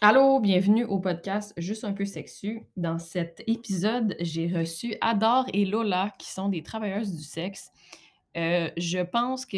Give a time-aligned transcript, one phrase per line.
[0.00, 2.62] Allô, bienvenue au podcast Juste un peu sexu.
[2.76, 7.72] Dans cet épisode, j'ai reçu Adore et Lola, qui sont des travailleuses du sexe.
[8.36, 9.56] Euh, je pense que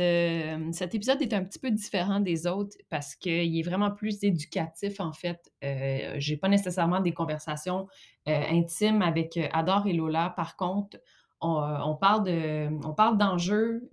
[0.00, 4.24] euh, cet épisode est un petit peu différent des autres parce qu'il est vraiment plus
[4.24, 5.52] éducatif, en fait.
[5.62, 7.86] Euh, j'ai pas nécessairement des conversations
[8.26, 10.34] intimes avec Adore et Lola.
[10.36, 10.98] Par contre,
[11.40, 11.54] on,
[11.84, 13.88] on parle de, d'enjeux,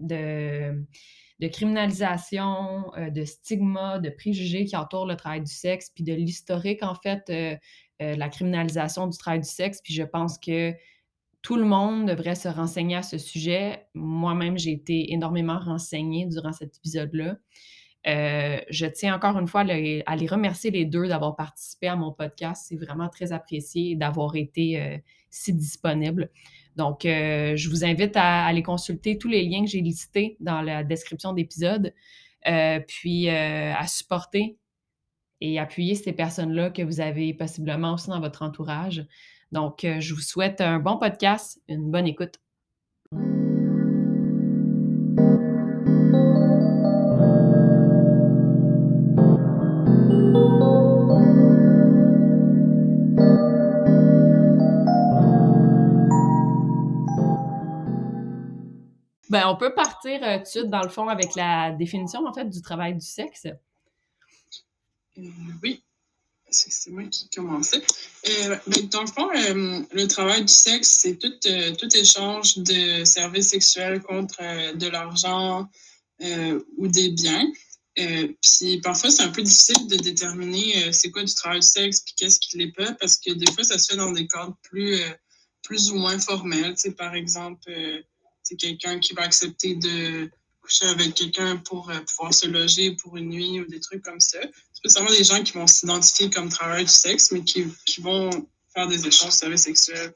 [1.40, 6.14] de criminalisation, euh, de stigma, de préjugés qui entourent le travail du sexe, puis de
[6.14, 7.56] l'historique, en fait, euh,
[8.02, 9.82] euh, la criminalisation du travail du sexe.
[9.84, 10.74] Puis je pense que
[11.42, 13.88] tout le monde devrait se renseigner à ce sujet.
[13.94, 17.38] Moi-même, j'ai été énormément renseignée durant cet épisode-là.
[18.08, 21.88] Euh, je tiens encore une fois à les, à les remercier les deux d'avoir participé
[21.88, 22.66] à mon podcast.
[22.68, 24.98] C'est vraiment très apprécié d'avoir été euh,
[25.30, 26.30] si disponible.
[26.76, 30.62] Donc, euh, je vous invite à aller consulter tous les liens que j'ai listés dans
[30.62, 31.94] la description d'épisode,
[32.48, 34.58] euh, puis euh, à supporter
[35.42, 39.06] et appuyer ces personnes-là que vous avez possiblement aussi dans votre entourage.
[39.52, 42.40] Donc, je vous souhaite un bon podcast, une bonne écoute.
[59.36, 62.34] Ben, on peut partir euh, tout de suite, dans le fond, avec la définition, en
[62.34, 63.48] fait, du travail du sexe.
[65.62, 65.84] Oui,
[66.50, 67.84] c'est moi qui commençais.
[68.30, 72.60] Euh, ben, dans le fond, euh, le travail du sexe, c'est tout, euh, tout échange
[72.60, 74.38] de services sexuels contre
[74.74, 75.68] de l'argent
[76.78, 77.52] ou des biens.
[77.98, 82.14] Puis parfois, c'est un peu difficile de déterminer c'est quoi du travail du sexe puis
[82.16, 84.98] qu'est-ce qui l'est pas, parce que des fois, ça se fait dans des cadres plus,
[85.62, 86.76] plus ou moins formels.
[86.98, 87.70] Par exemple,
[88.46, 90.30] c'est quelqu'un qui va accepter de
[90.62, 94.20] coucher avec quelqu'un pour euh, pouvoir se loger pour une nuit ou des trucs comme
[94.20, 94.40] ça.
[94.86, 98.30] Seulement des gens qui vont s'identifier comme travailleurs du sexe, mais qui, qui vont
[98.74, 100.14] faire des échanges de services sexuels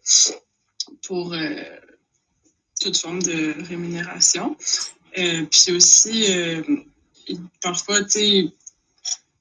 [1.07, 1.63] pour euh,
[2.79, 4.55] toute forme de rémunération.
[5.17, 6.27] Euh, puis aussi,
[7.63, 8.53] parfois, tu sais,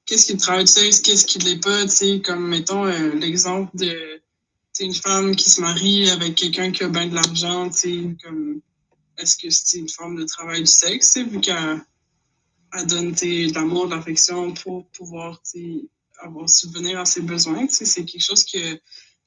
[0.07, 2.47] qu'est-ce qui est le travail du sexe, qu'est-ce qui ne l'est pas, tu sais, comme
[2.47, 4.19] mettons l'exemple de
[4.79, 8.61] une femme qui se marie avec quelqu'un qui a bien de l'argent, tu sais, comme
[9.19, 11.81] est-ce que c'est une forme de travail du sexe, vu qu'elle
[12.73, 15.41] elle donne de l'amour, de l'affection pour pouvoir
[16.21, 18.79] avoir subvenir à ses besoins, c'est quelque chose que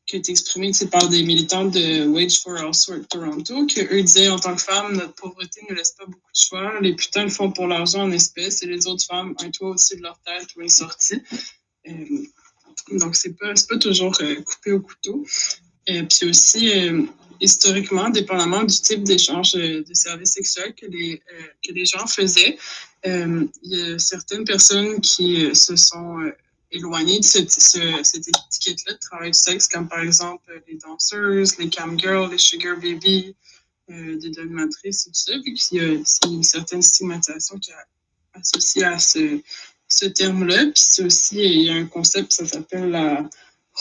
[0.06, 4.38] qui est exprimé par des militants de Wage for Housework Toronto, que eux disaient en
[4.38, 6.80] tant que femme, notre pauvreté ne laisse pas beaucoup de choix.
[6.80, 9.96] Les putains le font pour l'argent en espèces et les autres femmes un toit au-dessus
[9.96, 11.22] de leur tête ou une sortie.
[11.88, 12.26] Euh,
[12.92, 15.24] donc, c'est pas, pas toujours euh, coupé au couteau.
[15.86, 17.02] Et puis aussi, euh,
[17.40, 22.06] historiquement, dépendamment du type d'échange euh, de services sexuels que les, euh, que les gens
[22.06, 22.56] faisaient,
[23.06, 26.32] euh, il y a certaines personnes qui se sont
[26.70, 31.58] éloignées de cette, ce- cette étiquette-là de travail du sexe, comme par exemple les danseuses,
[31.58, 33.34] les camgirls, les sugar babies,
[33.88, 38.84] des dominatrices et tout ça, vu qu'il y a une certaine stigmatisation qui est associée
[38.84, 39.40] à ce,
[39.86, 40.66] ce terme-là.
[40.74, 43.28] Puis aussi, il y a un concept, ça s'appelle la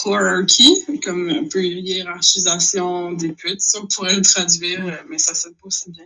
[0.06, 5.34] hierarchy, comme un peu hiérarchisation des putes, ça on pourrait le traduire, euh, mais ça
[5.34, 6.06] sonne pas aussi bien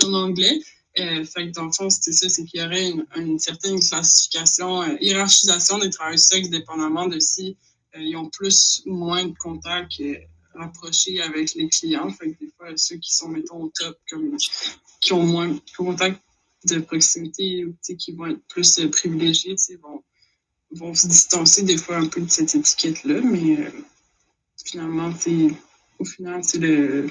[0.00, 0.60] qu'en anglais.
[0.98, 4.82] Euh, fait que dans le fond, c'était ça, c'est qu'il y aurait une, certaine classification,
[4.82, 7.56] euh, hiérarchisation des travailleurs du sexe, dépendamment de si
[7.94, 10.02] euh, ils ont plus ou moins de contacts
[10.54, 12.10] rapprochés avec les clients.
[12.10, 14.36] Fait que des fois, ceux qui sont, mettons, au top, comme
[15.00, 16.22] qui ont moins de contacts
[16.64, 20.02] de proximité ou qui vont être plus privilégiés, vont,
[20.72, 23.70] vont se distancer des fois un peu de cette étiquette-là, mais euh,
[24.64, 25.50] finalement, sais,
[25.98, 27.08] au final, c'est le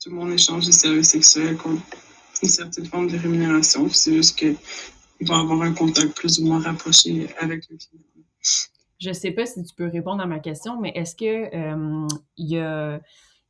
[0.00, 1.82] tout le monde échange des services sexuels contre
[2.42, 3.88] une certaine forme de rémunération.
[3.88, 4.56] C'est juste qu'ils
[5.22, 8.02] vont avoir un contact plus ou moins rapproché avec le client.
[9.00, 12.48] Je sais pas si tu peux répondre à ma question, mais est-ce que euh, il
[12.48, 13.00] y a,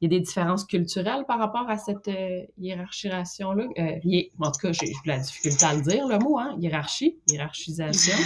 [0.01, 3.65] il y a des différences culturelles par rapport à cette euh, hiérarchisation-là?
[3.79, 6.57] Euh, en tout cas, j'ai de la difficulté à le dire, le mot, hein?
[6.61, 8.15] Hiérarchie, hiérarchisation.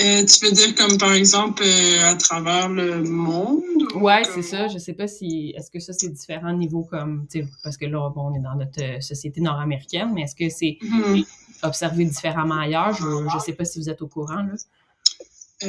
[0.00, 3.60] Euh, tu veux dire comme par exemple euh, à travers le monde?
[3.94, 4.66] ou Ouais, comme- c'est ça.
[4.66, 7.26] Je sais pas si est-ce que ça c'est différents niveaux comme
[7.62, 11.22] parce que là bon, on est dans notre société nord-américaine, mais est-ce que c'est Mhm.
[11.62, 12.94] observé différemment ailleurs?
[12.94, 14.54] Je, je sais pas si vous êtes au courant là.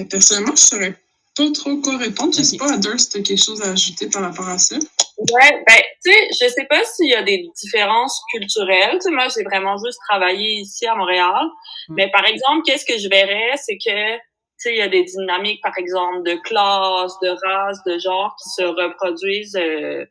[0.10, 0.98] Personnellement, je saurais
[1.36, 2.34] pas trop quoi répondre.
[2.36, 4.76] Je sais pas, si tu as quelque chose à ajouter par rapport à ça?
[4.76, 8.98] Ouais, ben, tu sais, je sais pas s'il y a des différences culturelles.
[9.00, 11.46] Tu sais, moi, j'ai vraiment juste travaillé ici à Montréal.
[11.90, 11.96] Mm.
[11.96, 14.22] Mais par exemple, qu'est-ce que je verrais, c'est que, tu
[14.58, 18.50] sais, il y a des dynamiques, par exemple, de classe, de race, de genre qui
[18.50, 20.06] se reproduisent euh,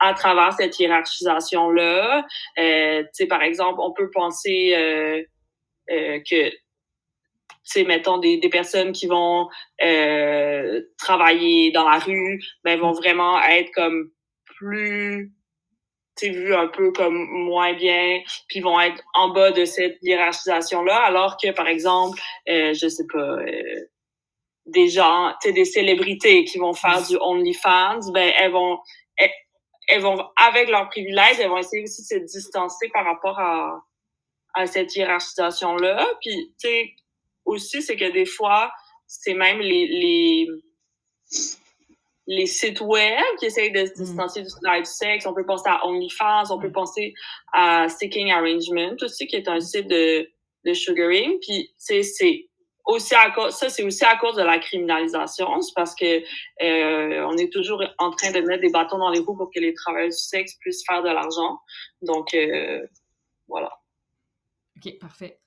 [0.00, 2.24] à travers cette hiérarchisation-là.
[2.58, 5.22] Euh, tu sais, par exemple, on peut penser, euh,
[5.90, 6.50] euh, que
[7.66, 9.48] c'est mettons des, des personnes qui vont
[9.82, 14.10] euh, travailler dans la rue ben vont vraiment être comme
[14.44, 15.32] plus
[16.16, 20.82] tu vu un peu comme moins bien puis vont être en bas de cette hiérarchisation
[20.84, 22.18] là alors que par exemple
[22.48, 23.80] euh, je sais pas euh,
[24.66, 28.78] des gens tu sais des célébrités qui vont faire du OnlyFans ben elles vont
[29.88, 33.82] elles, vont avec leurs privilèges elles vont essayer aussi de se distancer par rapport à
[34.54, 36.94] à cette hiérarchisation là puis tu sais
[37.46, 38.70] aussi, c'est que des fois,
[39.06, 40.48] c'est même les, les,
[42.26, 44.04] les sites web qui essayent de se mm.
[44.04, 45.26] distancier du live sex.
[45.26, 46.72] On peut penser à OnlyFans, on peut mm.
[46.72, 47.14] penser
[47.52, 50.28] à Seeking Arrangement aussi, qui est un site de,
[50.64, 51.38] de sugaring.
[51.40, 52.02] Puis, c'est
[52.84, 55.60] aussi à cause, ça, c'est aussi à cause de la criminalisation.
[55.60, 56.18] C'est parce que
[56.62, 59.60] euh, on est toujours en train de mettre des bâtons dans les roues pour que
[59.60, 61.58] les travailleurs du sexe puissent faire de l'argent.
[62.02, 62.86] Donc, euh,
[63.48, 63.70] voilà.
[64.76, 65.38] OK, parfait.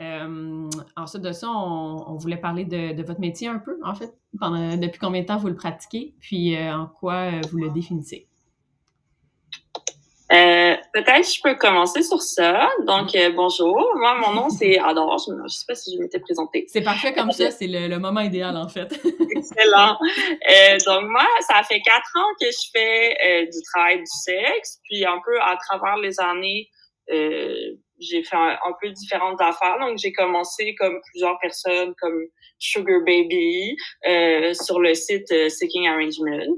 [0.00, 4.12] Euh, ensuite de ça, on, voulait parler de, votre métier un peu, en fait.
[4.38, 7.70] Pendant, depuis combien de temps vous le pratiquez, puis euh, en quoi euh, vous le
[7.70, 8.28] définissez?
[10.92, 12.68] Peut-être je peux commencer sur ça.
[12.86, 13.76] Donc, bonjour.
[13.96, 15.18] Moi, mon nom, c'est Adore.
[15.18, 16.64] Je ne sais pas si je m'étais présentée.
[16.68, 17.50] C'est parfait comme ça.
[17.52, 18.92] C'est le, moment idéal, en fait.
[19.30, 19.96] Excellent.
[20.86, 24.80] donc, moi, ça fait quatre ans que je fais du travail du sexe.
[24.84, 26.68] Puis, un peu à travers les années,
[28.00, 29.78] j'ai fait un, peu différentes affaires.
[29.80, 32.18] Donc, j'ai commencé comme plusieurs personnes, comme
[32.58, 33.76] Sugar Baby,
[34.08, 36.56] euh, sur le site euh, Seeking Arrangement.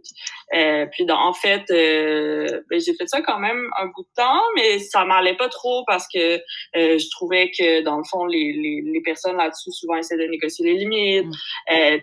[0.54, 4.42] Euh, puis, en fait, euh, ben, j'ai fait ça quand même un bout de temps,
[4.56, 8.52] mais ça m'allait pas trop parce que euh, je trouvais que, dans le fond, les,
[8.52, 11.26] les, les personnes là-dessus souvent essaient de négocier les limites.
[11.68, 11.98] Mm.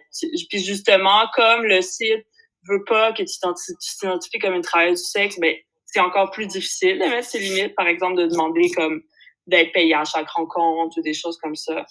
[0.50, 2.26] puis, justement, comme le site
[2.68, 3.40] veut pas que tu
[3.80, 5.54] t'identifies comme une travailleuse du sexe, ben
[5.86, 9.04] c'est encore plus difficile de mettre ses limites, par exemple, de demander comme
[9.48, 11.86] d'être payé à chaque rencontre ou des choses comme ça.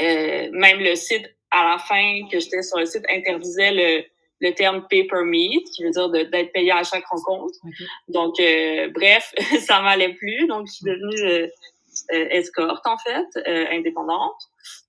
[0.00, 4.04] Euh, même le site, à la fin que j'étais sur le site, interdisait le,
[4.40, 7.54] le terme pay per meet, qui veut dire d'être payé à chaque rencontre.
[8.08, 10.46] Donc, euh, bref, ça m'allait plus.
[10.46, 11.46] Donc, je suis devenue euh,
[12.14, 14.40] euh escorte, en fait, euh, indépendante.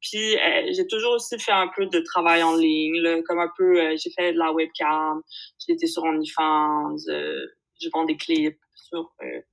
[0.02, 0.38] Puis,
[0.72, 4.34] j'ai toujours aussi fait un peu de travail en ligne, comme un peu, j'ai fait
[4.34, 5.22] de la webcam,
[5.68, 8.60] été sur OnlyFans, je vends des clips
[8.92, 9.12] sur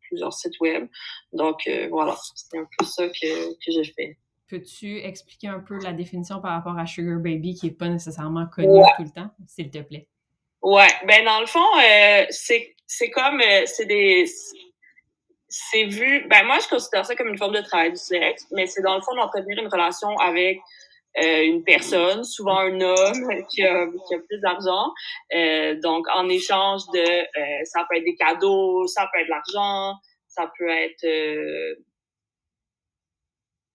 [0.09, 0.89] plusieurs sites web.
[1.33, 4.17] Donc, euh, voilà, c'est un peu ça que, que j'ai fait.
[4.49, 8.47] Peux-tu expliquer un peu la définition par rapport à Sugar Baby qui n'est pas nécessairement
[8.47, 10.09] connue tout le temps, s'il te plaît?
[10.63, 14.27] Ouais, ben dans le fond, euh, c'est comme, euh, c'est des,
[15.49, 18.67] c'est vu, ben moi je considère ça comme une forme de travail du sexe, mais
[18.67, 20.61] c'est dans le fond d'entretenir une relation avec
[21.23, 24.93] euh, une personne, souvent un homme qui a, qui a plus d'argent.
[25.35, 29.31] Euh, donc, en échange de, euh, ça peut être des cadeaux, ça peut être de
[29.31, 29.95] l'argent,
[30.29, 31.77] ça peut être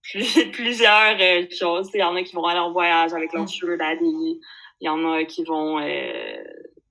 [0.51, 1.17] plusieurs
[1.51, 1.89] choses.
[1.93, 4.39] Il y en a qui vont aller en voyage avec leur sugar daddy.
[4.79, 5.79] Il y en a qui vont...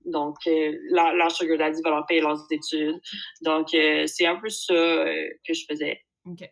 [0.05, 2.99] donc, leur, sugar daddy va leur payer leurs études.
[3.41, 6.01] Donc, c'est un peu ça que je faisais.
[6.25, 6.49] OK.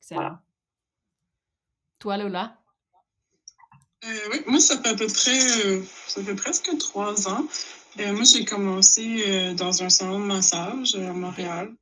[0.00, 0.36] Excellent.
[1.98, 2.63] Toi, Lola?
[4.06, 7.46] Euh, oui, moi, ça fait à peu près, euh, ça fait presque trois ans.
[8.00, 11.72] Euh, moi, j'ai commencé dans un salon de massage à Montréal.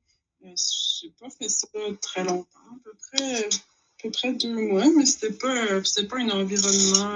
[0.41, 1.67] j'ai pas fait ça
[2.01, 3.49] très longtemps, à peu près, à
[4.01, 7.15] peu près deux mois, mais c'était pas, c'était pas un environnement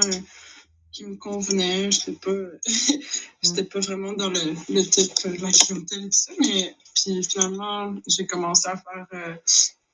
[0.92, 1.92] qui me convenait.
[1.92, 2.32] J'étais pas,
[3.44, 6.32] j'étais pas vraiment dans le, le type de la clientèle et tout ça.
[6.40, 9.38] Mais puis finalement, j'ai commencé à faire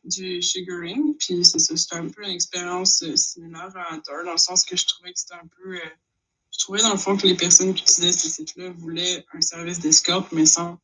[0.04, 1.16] du sugaring.
[1.18, 4.76] Puis c'est ça, c'était un peu une expérience similaire à Hunter, dans le sens que
[4.76, 5.76] je trouvais que c'était un peu.
[5.76, 5.90] Euh,
[6.52, 9.80] je trouvais dans le fond que les personnes qui utilisaient ces sites-là voulaient un service
[9.80, 10.78] d'escorte, mais sans,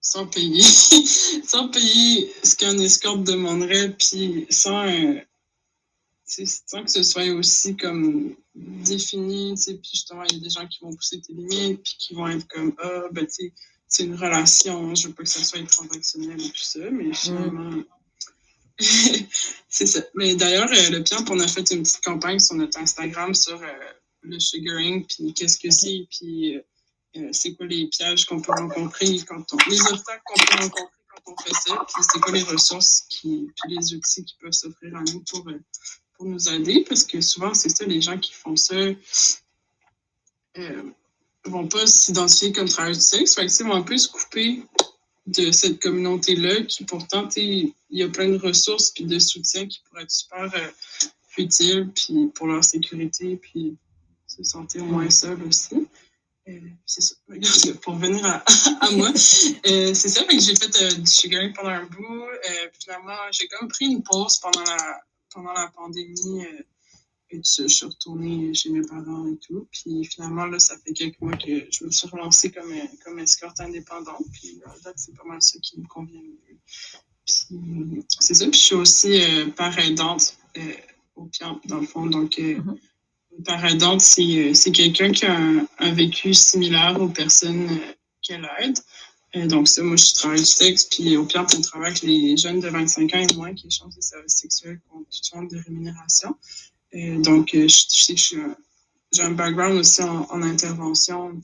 [0.00, 0.62] sans payer.
[1.46, 5.20] sans payer ce qu'un escorte demanderait, puis sans, euh,
[6.26, 9.54] sans que ce soit aussi comme défini.
[9.54, 12.26] Puis justement, il y a des gens qui vont pousser tes limites, puis qui vont
[12.26, 13.52] être comme Ah, ben tu sais,
[13.86, 17.84] c'est une relation, je veux pas que ça soit transactionnel et tout ça, mais mm.
[19.68, 20.00] c'est ça.
[20.14, 23.62] Mais d'ailleurs, euh, le Pierre, on a fait une petite campagne sur notre Instagram sur
[23.62, 23.72] euh,
[24.22, 26.56] le sugaring, puis qu'est-ce que c'est, puis
[27.16, 29.56] euh, c'est quoi les pièges qu'on peut rencontrer quand on.
[29.70, 33.46] les obstacles qu'on peut rencontrer quand on fait ça, puis c'est quoi les ressources, qui,
[33.56, 35.44] puis les outils qui peuvent s'offrir à nous pour,
[36.16, 38.74] pour nous aider, parce que souvent, c'est ça, les gens qui font ça.
[40.56, 40.82] ne
[41.44, 44.64] vont pas s'identifier comme travailleurs du sexe, fait ils vont un peu se couper
[45.26, 49.80] de cette communauté-là qui pourtant, il y a plein de ressources puis de soutien qui
[49.80, 50.68] pourraient être super euh,
[51.38, 53.76] utiles puis pour leur sécurité puis
[54.26, 55.86] se sentir moins seul aussi.
[56.46, 57.14] Euh, c'est ça.
[57.80, 58.24] Pour venir
[58.80, 60.24] à, moi, euh, c'est ça.
[60.24, 62.26] que j'ai fait du sugaring pendant un bout.
[62.78, 65.00] finalement, j'ai comme pris une pause pendant la,
[65.32, 66.44] pendant la pandémie,
[67.30, 69.66] je suis retournée chez mes parents et tout.
[69.70, 72.72] Puis finalement, là, ça fait quelques mois que je me suis relancée comme,
[73.04, 74.24] comme escorte indépendante.
[74.32, 76.38] Puis à date, c'est pas mal ça qui me convient mieux.
[76.44, 78.46] Puis c'est ça.
[78.48, 80.72] Puis je suis aussi euh, aidante euh,
[81.16, 82.06] au pian, dans le fond.
[82.06, 83.42] Donc, euh, mm-hmm.
[83.44, 85.36] par aidante, c'est quelqu'un qui a
[85.78, 87.68] un, vécu similaire aux personnes
[88.22, 89.48] qu'elle aide.
[89.48, 92.60] donc, ça, moi, je travaille du sexe, puis au pian, on travaille avec les jeunes
[92.60, 96.36] de 25 ans et moins qui échangent des services sexuels contre toute forme de rémunération
[96.94, 98.54] donc, euh, je, sais que
[99.12, 101.40] j'ai un background aussi en, intervention,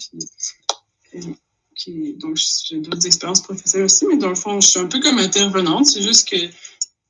[1.74, 5.00] puis, donc j'ai d'autres expériences professionnelles aussi, mais dans le fond, je suis un peu
[5.00, 5.86] comme intervenante.
[5.86, 6.36] C'est juste que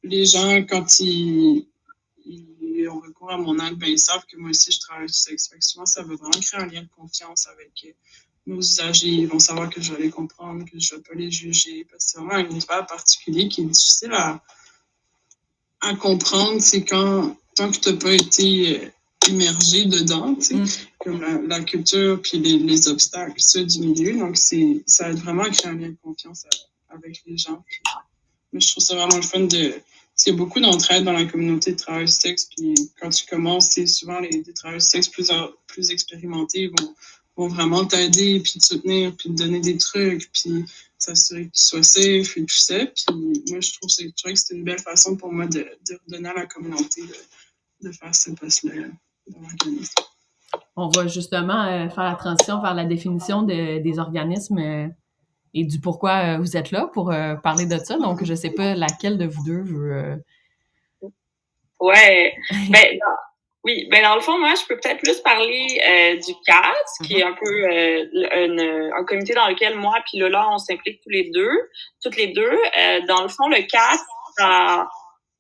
[0.03, 1.67] les gens, quand ils,
[2.89, 5.51] ont recours à mon aide, ben, ils savent que moi aussi, je travaille sur sexe.
[5.61, 7.93] Souvent, ça va vraiment créer un lien de confiance avec euh,
[8.47, 9.09] nos usagers.
[9.09, 11.87] Ils vont savoir que je vais les comprendre, que je ne vais pas les juger.
[11.91, 14.43] Parce que c'est vraiment un univers particulier qui est difficile à,
[15.83, 16.61] à comprendre.
[16.63, 18.89] C'est quand tant que tu n'as pas été euh,
[19.29, 20.65] immergé dedans, mm.
[20.99, 24.17] comme la, culture puis les, obstacles ça, du milieu.
[24.17, 26.47] Donc, ça aide vraiment à créer un lien de confiance
[26.89, 27.63] avec les gens.
[28.53, 29.75] mais je trouve ça vraiment le fun de.
[30.27, 33.71] Il y a beaucoup d'entraide dans la communauté de travail sexe, puis quand tu commences,
[33.71, 35.31] c'est souvent les, les travailleurs sexe plus,
[35.67, 36.95] plus expérimentés vont,
[37.37, 40.67] vont vraiment t'aider, puis te soutenir, puis te donner des trucs, puis
[40.99, 42.85] s'assurer que tu sois safe et tout ça.
[42.85, 43.05] Puis
[43.49, 46.47] moi, je trouve, que c'est une belle façon pour moi de, de redonner à la
[46.47, 47.15] communauté de
[47.89, 48.89] faire ce poste-là
[49.29, 50.03] dans l'organisme.
[50.77, 54.89] On va justement euh, faire la transition vers la définition des organismes euh,
[55.55, 57.99] et du pourquoi euh, vous êtes là pour parler de ça.
[57.99, 60.23] Donc, je ne sais pas laquelle de vous deux veut.
[61.81, 62.35] Ouais.
[62.71, 62.99] ben,
[63.63, 65.67] oui, ben dans le fond, moi, je peux peut-être plus parler
[66.27, 71.01] du CAT, qui est un peu un comité dans lequel moi et Lola, on s'implique
[71.03, 71.69] tous les deux,
[72.03, 72.59] toutes les deux.
[73.07, 73.99] dans le fond, le CAT,
[74.39, 74.89] ça,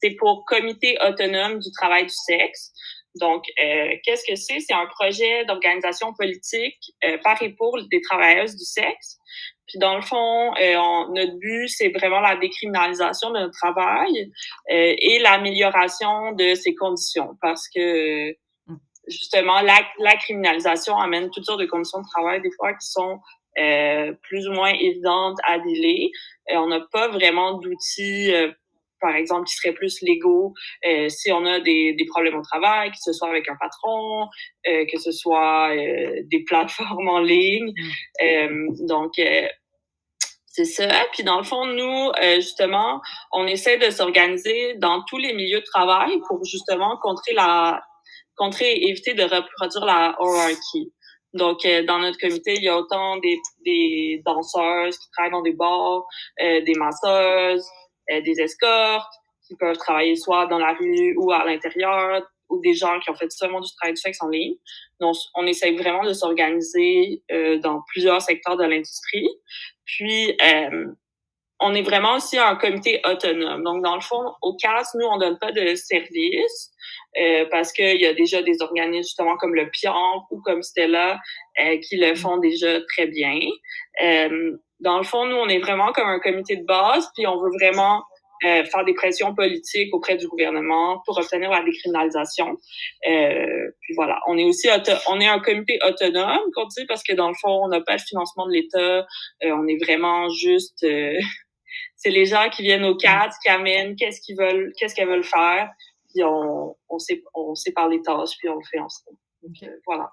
[0.02, 2.72] c'est pour Comité autonome du travail du sexe.
[3.20, 4.60] Donc, euh, qu'est-ce que c'est?
[4.60, 9.18] C'est un projet d'organisation politique euh, par et pour des travailleuses du sexe.
[9.70, 14.32] Puis dans le fond, euh, notre but, c'est vraiment la décriminalisation de notre travail
[14.70, 17.36] euh, et l'amélioration de ses conditions.
[17.40, 18.34] Parce que
[19.06, 23.20] justement, la, la, criminalisation amène toutes sortes de conditions de travail, des fois, qui sont
[23.58, 26.10] euh, plus ou moins évidentes à délai.
[26.50, 28.32] on n'a pas vraiment d'outils
[29.00, 30.54] par exemple, qui seraient plus légaux
[30.86, 34.28] euh, si on a des, des, problèmes au travail, que ce soit avec un patron,
[34.68, 37.72] euh, que ce soit euh, des plateformes en ligne.
[37.76, 37.90] Mm.
[38.22, 39.48] Euh, donc, euh,
[40.46, 40.88] c'est ça.
[41.12, 43.00] Puis dans le fond, nous, justement,
[43.32, 47.80] on essaie de s'organiser dans tous les milieux de travail pour justement contrer la
[48.36, 50.92] contrer et éviter de reproduire la hierarchie.
[51.34, 55.52] Donc, dans notre comité, il y a autant des, des danseuses qui travaillent dans des
[55.52, 56.02] bars,
[56.40, 57.79] des masseuses, euh,
[58.22, 59.12] des escortes
[59.46, 63.14] qui peuvent travailler soit dans la rue ou à l'intérieur, ou des gens qui ont
[63.14, 64.54] fait seulement du travail du sexe en ligne.
[65.00, 69.28] Donc, on essaye vraiment de s'organiser euh, dans plusieurs secteurs de l'industrie.
[69.84, 70.86] Puis, euh,
[71.60, 73.62] on est vraiment aussi un comité autonome.
[73.62, 76.70] Donc, dans le fond, au CAS, nous, on donne pas de service
[77.20, 81.18] euh, parce qu'il y a déjà des organismes justement comme le PIAN ou comme Stella
[81.60, 83.38] euh, qui le font déjà très bien.
[84.80, 87.40] Euh, dans le fond, nous, on est vraiment comme un comité de base, puis on
[87.40, 88.02] veut vraiment
[88.44, 92.56] euh, faire des pressions politiques auprès du gouvernement pour obtenir la décriminalisation.
[93.08, 94.68] Euh, puis voilà, on est aussi
[95.08, 97.94] on est un comité autonome, qu'on dit, parce que dans le fond, on n'a pas
[97.94, 99.06] le financement de l'État.
[99.44, 101.18] Euh, on est vraiment juste, euh,
[101.96, 105.22] c'est les gens qui viennent au cadre, qui amènent qu'est-ce qu'ils veulent, qu'est-ce qu'elles veulent
[105.24, 105.70] faire,
[106.08, 109.18] puis on on sait on sépare les tâches, puis on le fait ensemble.
[109.42, 110.10] Donc voilà.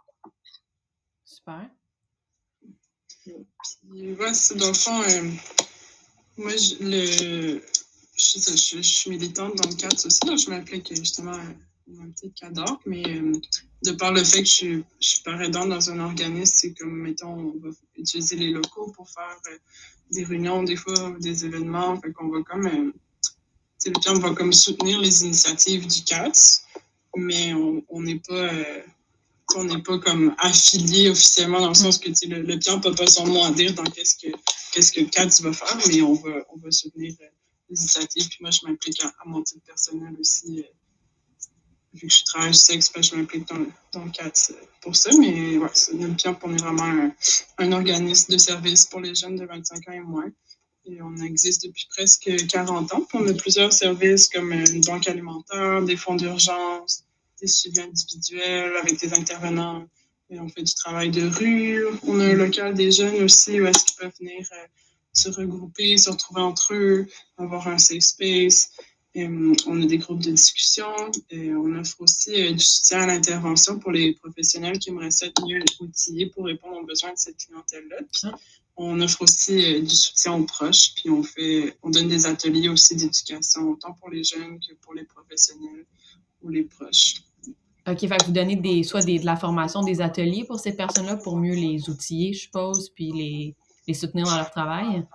[1.25, 1.69] Super.
[3.91, 5.31] Puis, ouais, c'est dans le fond, euh,
[6.37, 7.61] moi, je, le,
[8.15, 13.03] je, suis militante dans le cadre aussi, donc je m'applique justement un petit cadre, mais
[13.07, 13.39] euh,
[13.83, 17.01] de par le fait que je, je suis pas aidante dans un organisme, c'est comme,
[17.01, 19.57] mettons, on va utiliser les locaux pour faire euh,
[20.11, 22.91] des réunions, des fois, des événements, fait qu'on va comme, euh,
[23.85, 26.65] le on va comme soutenir les initiatives du CATS,
[27.15, 28.51] mais on n'est pas
[29.55, 33.05] on n'est pas comme affilié officiellement dans le sens que le, le client peut pas
[33.25, 34.27] mot à dire dans qu'est-ce que
[34.71, 37.25] qu'est-ce que va faire, mais on va, on va soutenir euh,
[37.69, 38.27] les initiatives.
[38.29, 40.59] Puis moi, je m'implique à, mon titre personnel aussi.
[40.59, 40.73] Euh,
[41.93, 45.09] vu que je travaille sexe, ben, je m'implique dans, dans, le euh, pour ça.
[45.17, 47.11] Mais ouais, notre client, on est vraiment
[47.57, 50.31] un, organisme de service pour les jeunes de 25 ans et moins.
[50.85, 53.05] Et on existe depuis presque 40 ans.
[53.13, 57.03] On a plusieurs services comme une banque alimentaire, des fonds d'urgence,
[57.41, 59.87] des suivis individuels avec des intervenants.
[60.29, 61.85] Et on fait du travail de rue.
[62.03, 64.67] On a un local des jeunes aussi où est-ce qu'ils peuvent venir euh,
[65.13, 68.71] se regrouper, se retrouver entre eux, avoir un safe space.
[69.15, 70.91] on a des groupes de discussion.
[71.29, 75.63] Et on offre aussi du soutien à l'intervention pour les professionnels qui aimeraient être mieux
[75.79, 77.97] outillés pour répondre aux besoins de cette clientèle-là.
[78.23, 78.37] Ah.
[78.79, 82.95] On offre aussi du soutien aux proches, puis on fait, on donne des ateliers aussi
[82.95, 85.85] d'éducation, autant pour les jeunes que pour les professionnels
[86.47, 87.21] ou les proches.
[87.87, 90.73] OK, fait que vous donnez des, soit des, de la formation, des ateliers pour ces
[90.73, 93.55] personnes-là pour mieux les outiller, je suppose, puis les,
[93.87, 95.05] les soutenir dans leur travail?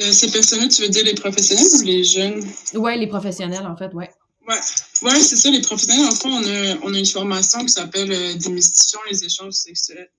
[0.00, 2.44] Euh, ces personnes-là, tu veux dire les professionnels ou les jeunes?
[2.74, 4.06] Oui, les professionnels, en fait, oui.
[4.48, 4.54] Oui,
[5.02, 6.06] ouais, c'est ça, les professionnels.
[6.06, 10.10] En fait, on a, on a une formation qui s'appelle euh, Démystifions les échanges sexuels.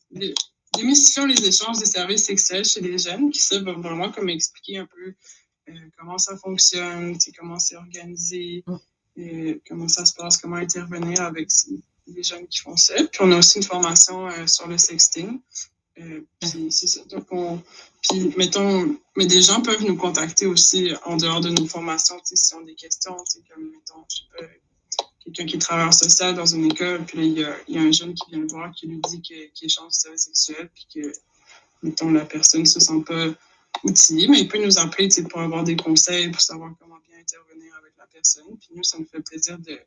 [0.77, 4.77] Démystifions les échanges des services sexuels chez les jeunes, qui ça va vraiment comme expliquer
[4.77, 5.13] un peu
[5.69, 8.63] euh, comment ça fonctionne, comment c'est organisé.
[8.65, 8.77] Mm
[9.17, 11.49] et comment ça se passe, comment intervenir avec
[12.07, 12.95] les jeunes qui font ça.
[12.95, 15.39] Puis on a aussi une formation euh, sur le sexting.
[15.97, 17.01] Euh, puis c'est ça.
[17.05, 17.61] Donc on,
[18.01, 22.57] puis mettons, mais des gens peuvent nous contacter aussi en dehors de nos formations, s'ils
[22.57, 23.15] ont des questions,
[23.49, 24.45] comme mettons, je sais pas,
[25.23, 27.81] quelqu'un qui travaille en social dans une école, puis là, il y a, y a
[27.81, 30.87] un jeune qui vient le voir qui lui dit qu'il échange du service sexuel, puis
[30.93, 31.11] que,
[31.81, 33.27] mettons, la personne ne se sent pas
[33.83, 37.75] outillée, mais il peut nous appeler pour avoir des conseils, pour savoir comment bien intervenir
[38.59, 39.79] puis nous, ça nous fait plaisir de,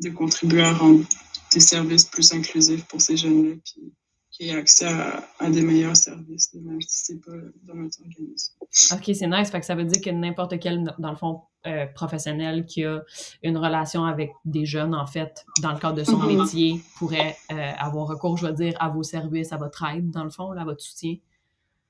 [0.00, 1.04] de contribuer à rendre
[1.52, 3.92] des services plus inclusifs pour ces jeunes-là, puis
[4.30, 8.52] qui aient accès à, à, des meilleurs services, même si c'est pas dans notre organisme.
[8.92, 9.50] OK, c'est nice.
[9.50, 13.02] Fait que ça veut dire que n'importe quel, dans le fond, euh, professionnel qui a
[13.42, 16.42] une relation avec des jeunes, en fait, dans le cadre de son mm-hmm.
[16.42, 20.24] métier, pourrait euh, avoir recours, je veux dire, à vos services, à votre aide, dans
[20.24, 21.16] le fond, à votre soutien.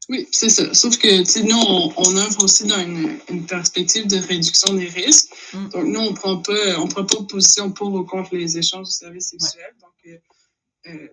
[0.08, 0.72] Oui, c'est ça.
[0.72, 5.32] Sauf que nous, on, on, œuvre aussi dans une, une, perspective de réduction des risques.
[5.52, 5.68] Mm.
[5.70, 8.92] Donc, nous, on prend pas, on prend pas position pour ou contre les échanges de
[8.92, 9.74] services sexuels.
[9.80, 11.08] Donc, euh, euh,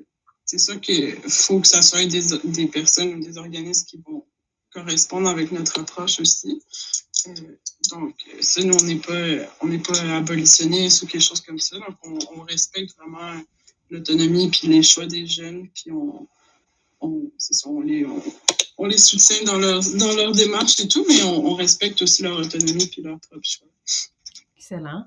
[0.45, 4.25] c'est sûr qu'il faut que ça soit des, des, personnes ou des organismes qui vont
[4.71, 6.62] correspondre avec notre approche aussi.
[7.27, 7.31] Euh,
[7.89, 11.77] donc, ça, nous, on n'est pas, on n'est pas abolitionniste ou quelque chose comme ça.
[11.77, 13.41] Donc, on, on respecte vraiment
[13.89, 15.68] l'autonomie puis les choix des jeunes.
[15.70, 16.27] Puis on,
[17.01, 17.31] on,
[17.65, 18.22] on les, on
[18.79, 22.90] les soutient dans leur, dans leur démarche et tout, mais on, respecte aussi leur autonomie
[22.98, 23.68] et leur propre choix.
[24.57, 25.05] Excellent.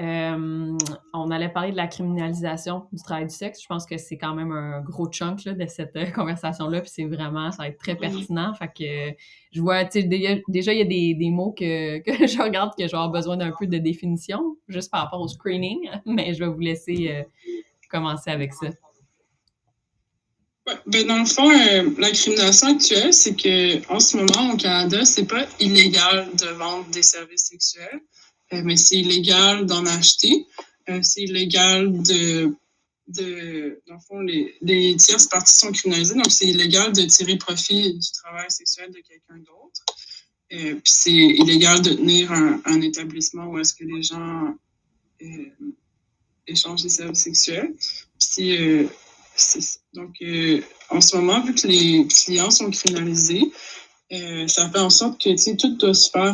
[0.00, 0.78] Euh,
[1.12, 3.60] on allait parler de la criminalisation du travail du sexe.
[3.60, 7.04] Je pense que c'est quand même un gros chunk de cette euh, conversation-là, puis c'est
[7.04, 8.54] vraiment, ça va être très pertinent.
[8.54, 9.16] Fait que
[9.50, 12.72] je vois, tu sais, déjà, il y a des, des mots que, que, je regarde
[12.78, 16.32] que je vais avoir besoin d'un peu de définition, juste par rapport au screening, mais
[16.34, 17.22] je vais vous laisser euh,
[17.90, 18.68] commencer avec ça.
[20.86, 25.04] Ben, dans le fond, euh, la criminalisation actuelle, c'est que en ce moment, au Canada,
[25.04, 28.00] c'est pas illégal de vendre des services sexuels,
[28.52, 30.46] euh, mais c'est illégal d'en acheter.
[30.90, 32.54] Euh, c'est illégal de,
[33.08, 33.80] de.
[33.86, 37.94] Dans le fond, les, les tierces parties sont criminalisées, donc c'est illégal de tirer profit
[37.94, 39.84] du travail sexuel de quelqu'un d'autre.
[40.50, 44.54] puis c'est illégal de tenir un, un établissement où est-ce que les gens
[46.46, 47.74] échangent des services sexuels.
[48.18, 48.88] Puis
[49.94, 53.52] donc, euh, en ce moment, vu que les clients sont criminalisés,
[54.12, 56.32] euh, ça fait en sorte que tout doit se faire,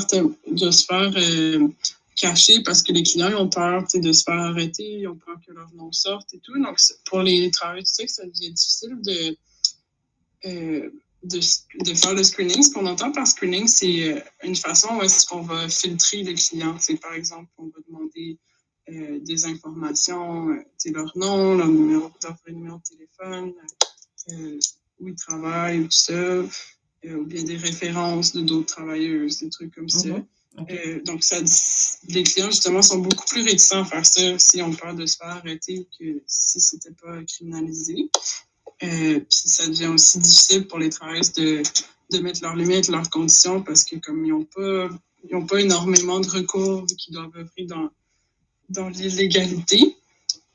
[0.51, 1.69] doit se faire euh,
[2.17, 5.53] cacher parce que les clients ont peur de se faire arrêter, ils ont peur que
[5.53, 6.57] leur nom sorte et tout.
[6.63, 9.37] Donc, pour les travailleurs sexe, ça devient difficile de,
[11.25, 11.41] de,
[11.85, 12.63] de, faire le screening.
[12.63, 16.77] Ce qu'on entend par screening, c'est une façon où est-ce qu'on va filtrer les clients.
[17.03, 18.39] Par exemple, on va demander
[18.91, 23.55] euh, des informations, euh, leur nom, leur numéro, leur numéro de téléphone,
[24.31, 24.59] euh,
[25.01, 26.43] où ils travaillent, tout ça,
[27.05, 30.09] ou bien des références de d'autres travailleuses, des trucs comme ça.
[30.09, 31.03] Mhm.
[31.03, 31.39] donc, ça,
[32.09, 35.17] les clients, justement, sont beaucoup plus réticents à faire ça si on peur de se
[35.17, 38.11] faire arrêter que si c'était pas criminalisé.
[38.81, 41.63] puis ça devient aussi difficile pour les travailleuses de,
[42.13, 44.91] de mettre leurs limites, leurs conditions, parce que comme ils n'ont pas,
[45.27, 47.91] ils ont pas énormément de recours qu'ils doivent offrir dans,
[48.69, 49.97] dans l'illégalité.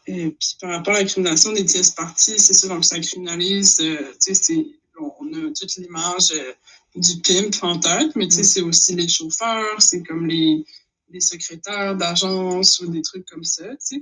[0.07, 3.79] Et puis par rapport à la criminalisation des tierces parties, c'est ça, donc ça criminalise,
[3.81, 4.65] euh, tu sais,
[4.99, 6.53] on a toute l'image euh,
[6.95, 8.45] du pimp en tête, mais tu sais, mm.
[8.45, 10.65] c'est aussi les chauffeurs, c'est comme les,
[11.09, 14.01] les secrétaires d'agence ou des trucs comme ça, tu sais.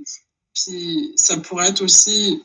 [0.54, 2.42] Puis ça pourrait être aussi,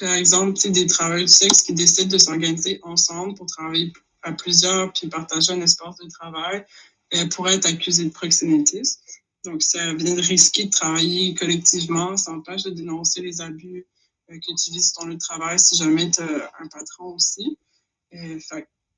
[0.00, 3.92] par exemple, tu sais, des travailleurs du sexe qui décident de s'organiser ensemble pour travailler
[4.22, 6.64] à plusieurs puis partager un espace de travail,
[7.12, 9.00] et pourraient être accusés de proxénétisme.
[9.44, 12.16] Donc, ça vient de risquer de travailler collectivement.
[12.16, 13.86] Ça empêche de dénoncer les abus
[14.30, 17.58] euh, que tu vis dans le travail si jamais tu as un patron aussi.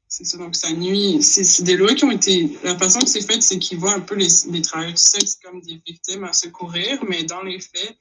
[0.09, 1.23] c'est ça, donc ça nuit.
[1.23, 2.59] C'est des lois qui ont été.
[2.65, 5.39] La façon que c'est fait, c'est qu'ils voient un peu les, les travailleurs du sexe
[5.43, 7.97] comme des victimes à secourir, mais dans les faits,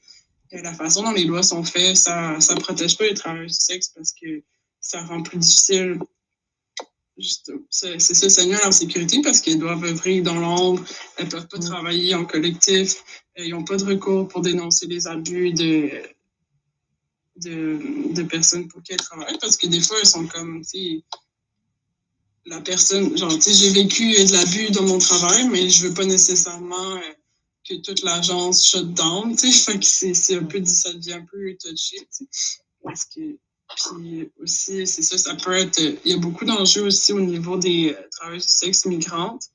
[0.53, 3.53] euh, la façon dont les lois sont faites, ça ne protège pas les travailleurs du
[3.53, 4.43] sexe parce que
[4.79, 5.99] ça rend plus difficile
[7.69, 10.83] c'est ça, à leur sécurité parce qu'elles doivent œuvrer dans l'ombre,
[11.17, 11.65] elles peuvent pas mm.
[11.65, 13.03] travailler en collectif,
[13.37, 15.89] ils n'ont pas de recours pour dénoncer les abus de,
[17.37, 21.03] de, de, personnes pour qui elles travaillent parce que des fois, elles sont comme, tu
[22.45, 25.93] la personne, genre, tu sais, j'ai vécu de l'abus dans mon travail, mais je veux
[25.93, 27.13] pas nécessairement euh,
[27.67, 31.25] que toute l'agence shut down, tu sais, fait que c'est un peu, ça devient un
[31.25, 33.37] peu touché, tu sais, parce que
[33.75, 35.79] puis aussi, c'est ça, ça peut être.
[35.79, 39.45] Il y a beaucoup d'enjeux aussi au niveau des euh, travailleurs du sexe migrantes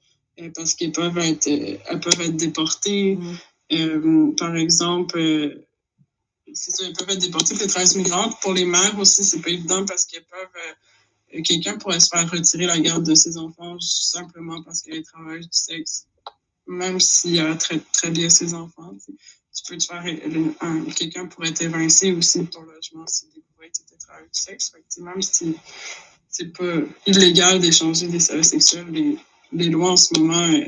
[0.40, 3.18] euh, parce qu'elles peuvent être, euh, elles peuvent être déportées.
[3.70, 4.34] Mm.
[4.36, 5.18] par exemple,
[6.52, 8.40] c'est ça, elles peuvent être déportées pour les travailleuses migrantes.
[8.40, 11.42] Pour les mères aussi, c'est pas évident parce qu'elles peuvent.
[11.42, 15.48] Quelqu'un pourrait se faire retirer la garde de ses enfants simplement parce qu'elle est travailleuse
[15.48, 16.06] du sexe,
[16.68, 18.92] même s'il a très, très bien ses enfants.
[19.56, 20.04] Tu peux te faire.
[20.94, 23.26] Quelqu'un pourrait t'évincer aussi de ton logement si
[24.22, 24.72] du sexe.
[24.98, 25.56] même si
[26.28, 29.18] c'est pas illégal d'échanger des services sexuels, les,
[29.52, 30.66] les, lois en ce moment euh,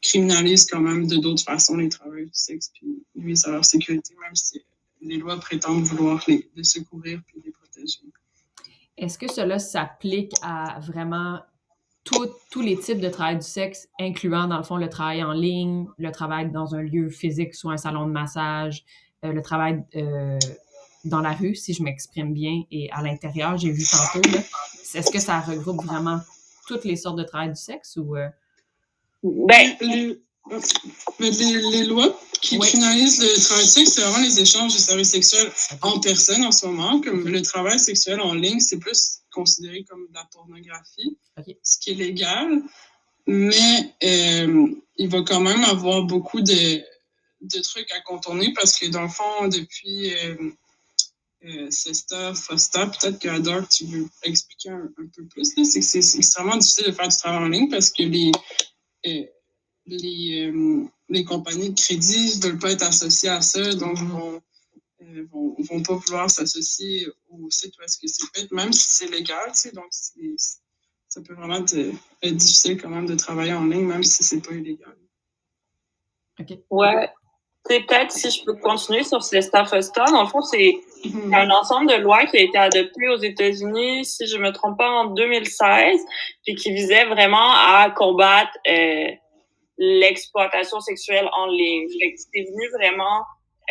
[0.00, 4.14] criminalisent quand même de d'autres façons les travailleurs du sexe, puis nuisent à leur sécurité,
[4.20, 4.62] même si
[5.00, 8.00] les lois prétendent vouloir les, secourir puis les protéger.
[8.96, 11.40] Est-ce que cela s'applique à vraiment
[12.04, 15.86] tous les types de travail du sexe, incluant dans le fond le travail en ligne,
[15.98, 18.84] le travail dans un lieu physique, soit un salon de massage,
[19.24, 20.38] euh, le travail euh,
[21.04, 24.28] dans la rue, si je m'exprime bien, et à l'intérieur, j'ai vu tantôt.
[24.94, 26.20] Est-ce que ça regroupe vraiment
[26.68, 28.16] toutes les sortes de travail du sexe ou.
[28.16, 28.28] Euh?
[29.22, 29.74] Ben,
[31.20, 35.50] les, les, lois qui finalisent le travail sexe, c'est vraiment les échanges de services sexuels
[35.82, 37.00] en personne en ce moment.
[37.00, 41.16] Comme le travail sexuel en ligne, c'est plus considéré comme de la pornographie,
[41.62, 42.62] ce qui est légal.
[43.26, 46.82] Mais euh, il va quand même avoir beaucoup de,
[47.40, 50.14] de, trucs à contourner parce que dans le fond, depuis.
[50.14, 50.36] Euh,
[51.46, 51.68] euh,
[52.34, 55.52] Fosta, peut-être que Adore, tu veux expliquer un, peu plus.
[55.54, 58.32] C'est que c'est extrêmement difficile de faire du travail en ligne parce que les,
[59.06, 59.26] euh,
[59.86, 64.42] les, euh, les, compagnies de crédit ne veulent pas être associées à ça, donc vont,
[65.02, 68.92] euh, vont, vont, pas vouloir s'associer au site où est-ce que c'est fait, même si
[68.92, 69.50] c'est légal.
[69.52, 71.76] Tu sais, donc, ça peut vraiment être,
[72.22, 74.96] être, difficile quand même de travailler en ligne, même si c'est pas illégal.
[76.40, 76.58] OK.
[76.70, 77.10] Ouais,
[77.64, 80.80] peut-être si je peux continuer sur ces staff dans le fond, c'est
[81.32, 84.88] un ensemble de lois qui a été adopté aux États-Unis, si je me trompe pas,
[84.88, 86.00] en 2016,
[86.44, 89.10] puis qui visait vraiment à combattre euh,
[89.78, 91.88] l'exploitation sexuelle en ligne.
[92.16, 93.22] C'est venu vraiment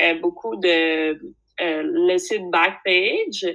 [0.01, 1.19] euh, beaucoup de
[1.61, 3.45] euh, le site Backpage,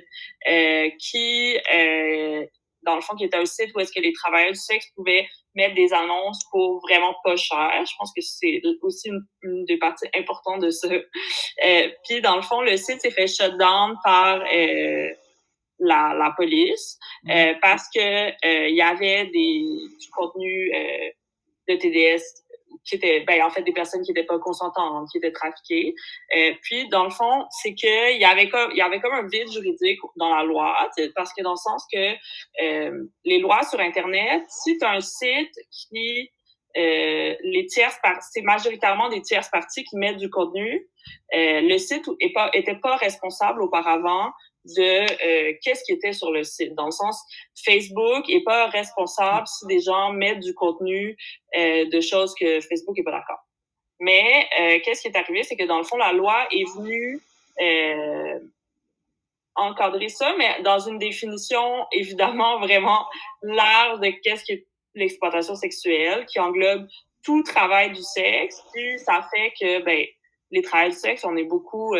[0.49, 2.47] euh, qui euh,
[2.83, 5.27] dans le fond, qui était un site où est-ce que les travailleurs du sexe pouvaient
[5.55, 7.71] mettre des annonces pour vraiment pas cher.
[7.85, 9.11] Je pense que c'est aussi
[9.43, 10.89] une, des parties importantes de ça.
[10.89, 15.09] Euh, puis, dans le fond, le site s'est fait shut down par euh,
[15.81, 17.31] la, la police mm.
[17.31, 19.65] euh, parce que euh, il y avait des,
[20.01, 21.11] du contenu euh,
[21.68, 22.22] de TDS
[22.85, 25.94] qui étaient, ben, en fait, des personnes qui n'étaient pas consentantes, qui étaient trafiquées.
[26.37, 29.12] Euh, puis, dans le fond, c'est que il y avait comme, il y avait comme
[29.12, 30.74] un vide juridique dans la loi,
[31.14, 32.14] parce que dans le sens que
[32.62, 36.31] euh, les lois sur Internet, si tu as un site qui
[36.76, 37.98] euh, les tierces
[38.31, 40.87] c'est majoritairement des tierces parties qui mettent du contenu.
[41.35, 44.33] Euh, le site est pas, était pas responsable auparavant
[44.76, 46.74] de euh, qu'est-ce qui était sur le site.
[46.74, 47.20] Dans le sens,
[47.64, 51.16] Facebook est pas responsable si des gens mettent du contenu
[51.57, 53.38] euh, de choses que Facebook est pas d'accord.
[54.00, 57.20] Mais euh, qu'est-ce qui est arrivé, c'est que dans le fond, la loi est venue
[59.57, 63.04] encadrer ça, mais dans une définition évidemment vraiment
[63.42, 66.87] large de qu'est-ce qui est l'exploitation sexuelle, qui englobe
[67.24, 68.62] tout travail du sexe.
[68.72, 70.07] Puis ça fait que ben
[70.52, 71.94] les travailleurs du sexe, on est beaucoup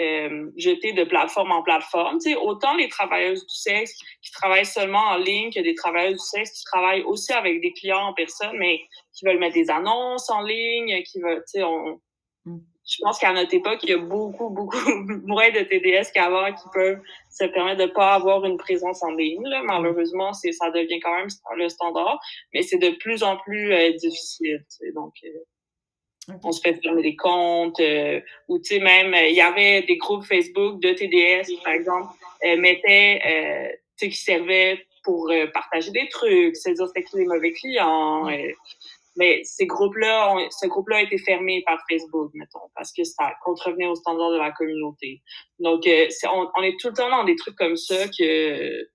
[0.00, 2.18] euh, jetés de plateforme en plateforme.
[2.18, 6.14] Tu sais, autant les travailleuses du sexe qui travaillent seulement en ligne que des travailleuses
[6.14, 8.80] du sexe qui travaillent aussi avec des clients en personne, mais
[9.12, 12.00] qui veulent mettre des annonces en ligne, qui veulent, tu sais, on,
[12.46, 12.58] mm.
[12.88, 14.78] je pense qu'à notre époque, il y a beaucoup, beaucoup
[15.26, 17.00] moins de TDS qu'avant qui peuvent
[17.30, 19.44] se permettre de pas avoir une présence en ligne.
[19.44, 19.62] Là.
[19.62, 22.18] Malheureusement, c'est ça devient quand même le standard,
[22.54, 24.64] mais c'est de plus en plus euh, difficile.
[24.70, 25.28] Tu sais, donc, euh,
[26.42, 29.96] on se fait fermer des comptes, euh, ou tu sais même, il y avait des
[29.96, 32.08] groupes Facebook de TDS, par exemple,
[32.44, 37.16] euh, mettaient, euh, tu sais, qui servaient pour euh, partager des trucs, c'est-à-dire c'était qui
[37.18, 38.28] les mauvais clients.
[39.16, 43.86] mais ces groupes-là, ce groupe-là a été fermé par Facebook, mettons, parce que ça contrevenait
[43.86, 45.20] aux standards de la communauté.
[45.58, 48.88] Donc, on, on, est tout le temps dans des trucs comme ça que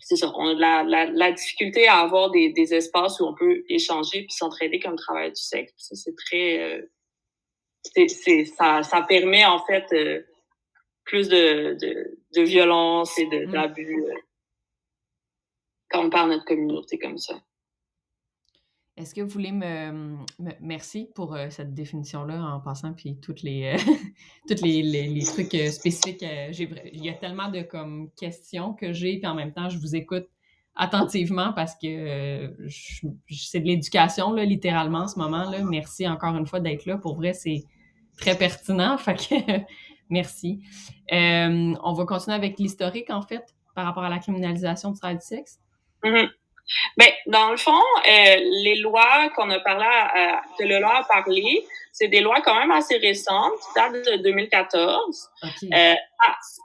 [0.00, 3.34] c'est ça, on a la, la, la, difficulté à avoir des, des, espaces où on
[3.34, 5.72] peut échanger puis s'entraider comme travail du sexe.
[5.76, 6.62] Ça, c'est très...
[6.62, 6.82] Euh,
[7.94, 10.22] c'est, ça, ça permet, en fait, euh,
[11.04, 13.50] plus de, de, de, violence et de, mm.
[13.50, 14.04] d'abus.
[14.04, 14.14] Euh.
[15.90, 17.40] quand on parle de notre communauté comme ça.
[18.96, 20.16] Est-ce que vous voulez me,
[20.60, 23.92] merci pour euh, cette définition-là en passant, puis toutes les, euh,
[24.48, 26.22] toutes les, trucs euh, spécifiques.
[26.22, 29.94] il y a tellement de comme questions que j'ai, puis en même temps, je vous
[29.94, 30.26] écoute
[30.76, 32.54] attentivement parce que
[33.28, 35.50] c'est de l'éducation, là, littéralement, en ce moment.
[35.50, 35.62] Là.
[35.62, 36.96] Merci encore une fois d'être là.
[36.96, 37.64] Pour vrai, c'est
[38.16, 38.96] très pertinent.
[38.98, 39.34] Fait que
[40.08, 40.60] merci.
[41.10, 45.24] on va continuer avec l'historique, en fait, par rapport à la criminalisation du travail du
[45.24, 45.60] sexe.
[46.02, 46.28] Mm-hmm.
[46.96, 51.04] Ben, dans le fond, euh, les lois qu'on a parlé, à, que le loi a
[51.04, 55.30] parlé, c'est des lois quand même assez récentes, qui datent de 2014.
[55.72, 55.94] Euh,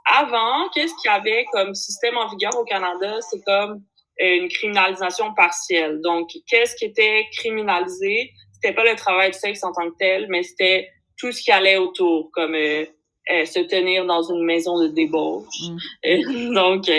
[0.04, 3.18] avant, qu'est-ce qu'il y avait comme système en vigueur au Canada?
[3.30, 3.82] C'est comme
[4.20, 6.00] euh, une criminalisation partielle.
[6.02, 8.30] Donc, qu'est-ce qui était criminalisé?
[8.52, 11.50] C'était pas le travail du sexe en tant que tel, mais c'était tout ce qui
[11.50, 12.84] allait autour, comme euh,
[13.32, 15.46] euh se tenir dans une maison de débauche.
[16.04, 16.54] Mm.
[16.54, 16.90] donc,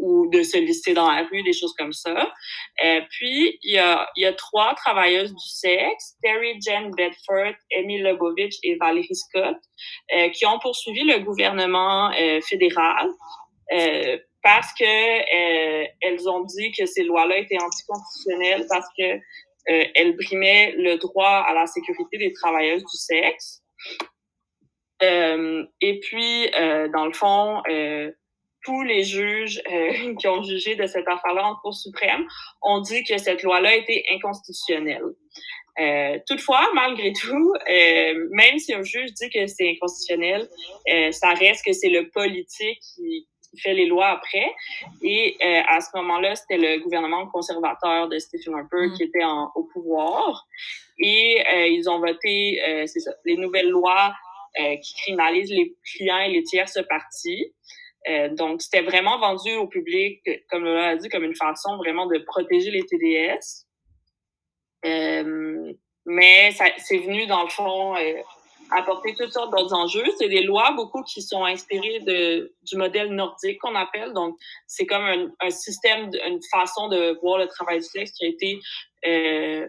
[0.00, 2.32] ou de se lister dans la rue, des choses comme ça.
[2.84, 7.98] Euh, puis, il y, a, y a trois travailleuses du sexe, Terry Jen Bedford, Amy
[8.00, 9.56] Lebovich et Valérie Scott,
[10.16, 13.08] euh, qui ont poursuivi le gouvernement euh, fédéral
[13.72, 19.84] euh, parce que euh, elles ont dit que ces lois-là étaient anticonstitutionnelles parce que euh,
[19.94, 23.62] elles brimaient le droit à la sécurité des travailleuses du sexe.
[25.02, 26.50] et puis,
[26.92, 27.62] dans le fond,
[28.64, 32.26] tous les juges euh, qui ont jugé de cette affaire-là en Cour suprême
[32.62, 35.04] ont dit que cette loi-là était inconstitutionnelle.
[35.78, 40.48] Euh, toutefois, malgré tout, euh, même si un juge dit que c'est inconstitutionnel,
[40.92, 43.26] euh, ça reste que c'est le politique qui,
[43.60, 44.48] fait les lois après.
[45.02, 48.94] Et euh, à ce moment-là, c'était le gouvernement conservateur de Stephen Harper mm.
[48.94, 50.46] qui était en, au pouvoir.
[51.00, 54.14] Et ils ont voté, c'est ça, les nouvelles lois
[54.54, 57.52] qui criminalisent les clients et les tierces parties.
[58.08, 62.06] Euh, donc, c'était vraiment vendu au public, comme on l'a dit, comme une façon vraiment
[62.06, 63.66] de protéger les TDS.
[64.86, 65.72] Euh,
[66.06, 68.14] mais c'est venu, dans le fond, euh,
[68.70, 70.04] apporter toutes sortes d'autres enjeux.
[70.18, 74.12] C'est des lois, beaucoup, qui sont inspirées de, du modèle nordique qu'on appelle.
[74.14, 74.36] Donc,
[74.66, 78.28] c'est comme un, un, système, une façon de voir le travail du sexe qui a
[78.28, 78.60] été
[79.06, 79.68] euh,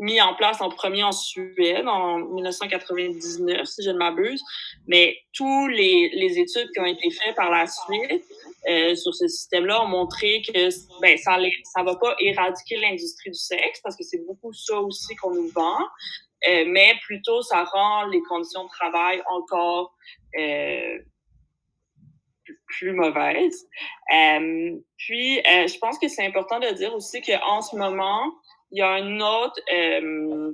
[0.00, 4.42] mis en place en premier en Suède en 1999, si je ne m'abuse.
[4.86, 8.24] Mais tous les, les, études qui ont été faites par la suite
[8.68, 10.68] euh, sur ce système-là ont montré que
[11.00, 15.14] ben, ça ne va pas éradiquer l'industrie du sexe, parce que c'est beaucoup ça aussi
[15.16, 15.78] qu'on nous vend,
[16.48, 19.94] euh, mais plutôt ça rend les conditions de travail encore
[20.38, 20.98] euh,
[22.66, 23.66] plus mauvaises.
[24.14, 28.32] Euh, puis, euh, je pense que c'est important de dire aussi qu'en ce moment,
[28.72, 29.60] il y a un autre.
[29.72, 30.52] Euh,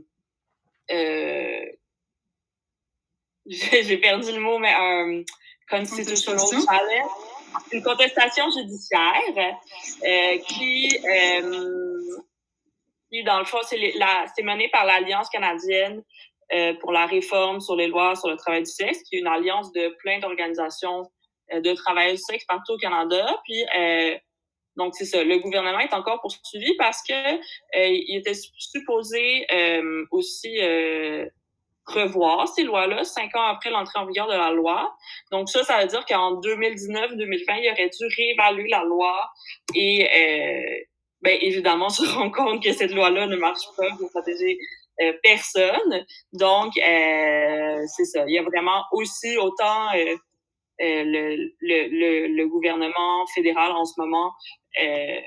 [0.91, 1.67] euh,
[3.47, 5.23] j'ai perdu le mot, mais un
[5.71, 7.11] constitutional challenge,
[7.73, 9.55] une contestation judiciaire
[10.05, 12.01] euh, qui, euh,
[13.11, 16.03] qui, dans le fond, c'est mené par l'Alliance canadienne
[16.53, 19.27] euh, pour la réforme sur les lois sur le travail du sexe, qui est une
[19.27, 21.11] alliance de plein d'organisations
[21.53, 23.41] euh, de travail du sexe partout au Canada.
[23.45, 23.65] Puis
[24.77, 25.25] donc, c'est ça.
[25.25, 31.27] Le gouvernement est encore poursuivi parce que euh, il était supposé euh, aussi euh,
[31.87, 34.95] revoir ces lois-là cinq ans après l'entrée en vigueur de la loi.
[35.33, 39.31] Donc, ça, ça veut dire qu'en 2019-2020, il aurait dû réévaluer la loi
[39.75, 40.85] et, euh,
[41.23, 44.59] ben, évidemment, se rendre compte que cette loi-là ne marche pas pour protéger
[45.23, 46.07] personne.
[46.33, 48.25] Donc, c'est ça.
[48.27, 50.17] Il y a vraiment aussi autant euh,
[50.79, 54.33] le, le, le, gouvernement fédéral en ce moment
[54.83, 55.21] euh,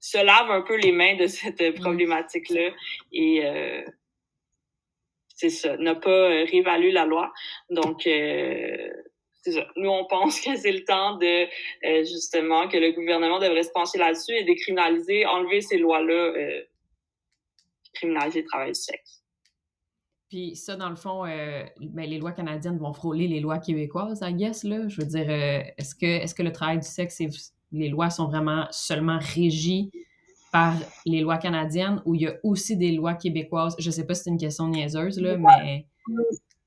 [0.00, 1.74] se lave un peu les mains de cette mm.
[1.74, 2.70] problématique-là
[3.12, 3.82] et euh,
[5.42, 7.32] c'est ça, n'a pas réévalué la loi.
[7.70, 8.88] Donc, euh,
[9.42, 9.66] c'est ça.
[9.74, 11.46] Nous, on pense que c'est le temps de,
[11.84, 16.62] euh, justement, que le gouvernement devrait se pencher là-dessus et décriminaliser, enlever ces lois-là, euh,
[17.94, 19.21] criminaliser le travail du sexe.
[20.32, 24.22] Puis ça, dans le fond, euh, ben, les lois canadiennes vont frôler les lois québécoises,
[24.22, 24.88] I guess, là.
[24.88, 27.20] Je veux dire, euh, est-ce que, est que le travail du sexe,
[27.70, 29.90] les lois sont vraiment seulement régies
[30.50, 30.72] par
[31.04, 33.76] les lois canadiennes ou il y a aussi des lois québécoises?
[33.78, 35.84] Je sais pas si c'est une question niaiseuse, là, mais...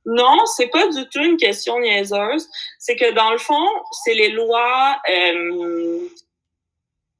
[0.05, 2.47] Non, c'est pas du tout une question niaiseuse.
[2.77, 3.67] C'est que dans le fond,
[4.03, 4.95] c'est les lois...
[5.09, 6.11] Euh,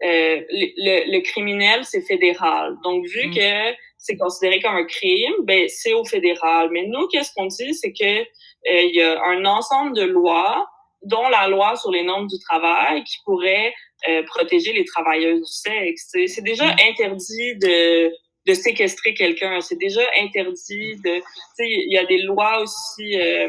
[0.02, 2.76] le, le, criminel, c'est fédéral.
[2.84, 3.34] Donc, vu mm.
[3.34, 6.70] que c'est considéré comme un crime, ben c'est au fédéral.
[6.72, 8.26] Mais nous, qu'est-ce qu'on dit, c'est que euh,
[8.64, 10.68] il y a un ensemble de lois,
[11.04, 13.74] dont la loi sur les normes du travail, qui pourrait
[14.08, 16.10] euh, protéger les travailleuses du sexe.
[16.28, 16.78] C'est déjà mm.
[16.90, 18.12] interdit de
[18.46, 19.60] de séquestrer quelqu'un.
[19.62, 21.16] C'est déjà interdit de.
[21.16, 21.22] Tu
[21.56, 23.20] sais, il y a des lois aussi.
[23.20, 23.48] Euh,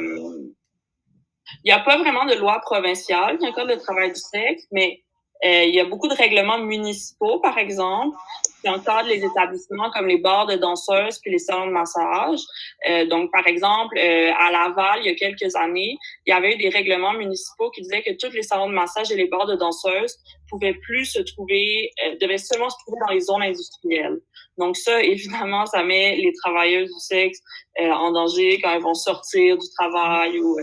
[1.65, 5.03] Il n'y a pas vraiment de loi provinciale qui encadre le travail du sexe, mais
[5.45, 8.17] euh, il y a beaucoup de règlements municipaux, par exemple,
[8.61, 12.41] qui encadrent les établissements comme les bars de danseuses puis les salons de massage.
[12.89, 15.97] Euh, donc, par exemple, euh, à Laval, il y a quelques années,
[16.27, 19.11] il y avait eu des règlements municipaux qui disaient que tous les salons de massage
[19.13, 20.17] et les bars de danseuses
[20.49, 24.19] pouvaient plus se trouver, euh, devaient seulement se trouver dans les zones industrielles.
[24.59, 27.39] Donc ça, évidemment, ça met les travailleuses du sexe
[27.81, 30.59] euh, en danger quand elles vont sortir du travail ou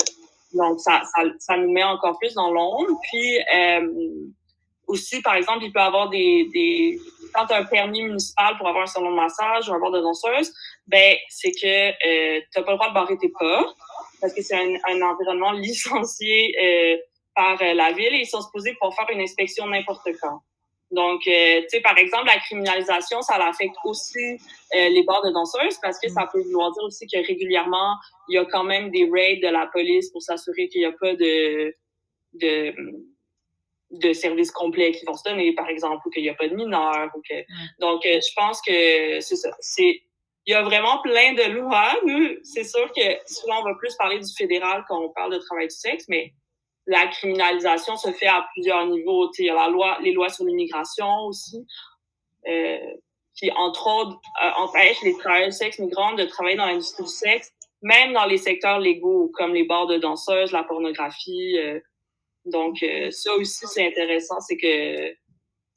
[0.54, 2.86] donc ça, ça, ça, nous met encore plus dans l'ombre.
[3.10, 3.40] Puis
[4.94, 7.00] aussi, par exemple, il peut y avoir des, des
[7.34, 9.92] quand tu as un permis municipal pour avoir un salon de massage ou un bar
[9.92, 10.54] de danseuse,
[10.88, 13.76] ben c'est que euh, tu n'as pas le droit de barrer tes portes
[14.22, 16.98] parce que c'est un, un, environnement licencié euh,
[17.36, 20.42] par euh, la ville et ils sont supposés pour faire une inspection n'importe quand.
[20.92, 24.38] Donc, euh, tu sais, par exemple, la criminalisation, ça affecte aussi
[24.76, 27.96] euh, les bars de danseuses parce que ça peut vouloir dire aussi que régulièrement,
[28.30, 30.92] il y a quand même des raids de la police pour s'assurer qu'il n'y a
[30.92, 31.76] pas de,
[32.36, 32.76] de
[33.94, 36.56] de services complets qui vont se donner, par exemple, ou qu'il n'y a pas de
[36.56, 37.10] mineurs.
[37.16, 37.36] Ou que...
[37.80, 39.50] Donc, euh, je pense que c'est ça.
[39.60, 40.02] C'est
[40.46, 41.96] il y a vraiment plein de lois.
[42.06, 45.38] Nous, c'est sûr que souvent, on va plus parler du fédéral quand on parle de
[45.38, 46.34] travail du sexe, mais
[46.86, 49.32] la criminalisation se fait à plusieurs niveaux.
[49.40, 51.66] Il y a la loi, les lois sur l'immigration aussi,
[52.48, 52.78] euh,
[53.36, 57.10] qui, entre autres, euh, empêchent les travailleurs du sexe migrants de travailler dans l'industrie du
[57.10, 61.80] sexe, même dans les secteurs légaux, comme les bars de danseuses, la pornographie, euh,
[62.46, 65.16] donc, euh, ça aussi, c'est intéressant, c'est que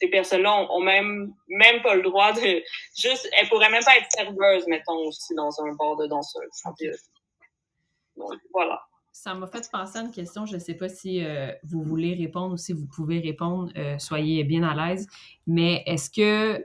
[0.00, 2.62] ces personnes-là ont, même, même pas le droit de
[2.96, 6.42] juste, elles pourraient même pas être serveuses, mettons, aussi dans un bar de danseuse.
[8.16, 8.80] Donc, voilà.
[9.12, 12.14] Ça m'a fait penser à une question, je ne sais pas si euh, vous voulez
[12.14, 15.06] répondre ou si vous pouvez répondre, euh, soyez bien à l'aise,
[15.46, 16.62] mais est-ce que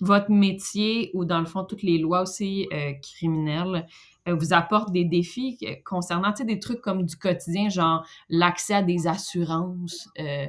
[0.00, 2.68] votre métier ou dans le fond toutes les lois aussi
[3.02, 3.88] criminelles euh,
[4.26, 10.08] vous apporte des défis concernant des trucs comme du quotidien, genre l'accès à des assurances,
[10.18, 10.46] euh,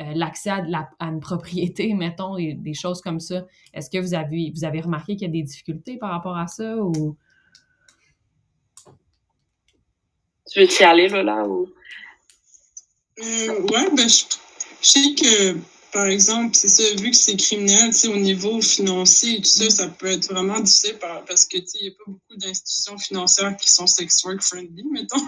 [0.00, 0.62] euh, l'accès à,
[0.98, 3.44] à, une propriété, mettons, et des choses comme ça.
[3.72, 6.46] Est-ce que vous avez, vous avez remarqué qu'il y a des difficultés par rapport à
[6.46, 7.16] ça ou...
[10.48, 11.66] Tu veux y aller, là, ou...
[13.18, 14.24] ouais, ben, je,
[14.80, 19.40] je sais que par exemple, c'est ça, vu que c'est criminel, au niveau financier et
[19.40, 22.98] tout ça, ça peut être vraiment difficile parce que, il n'y a pas beaucoup d'institutions
[22.98, 25.26] financières qui sont sex work friendly, mettons.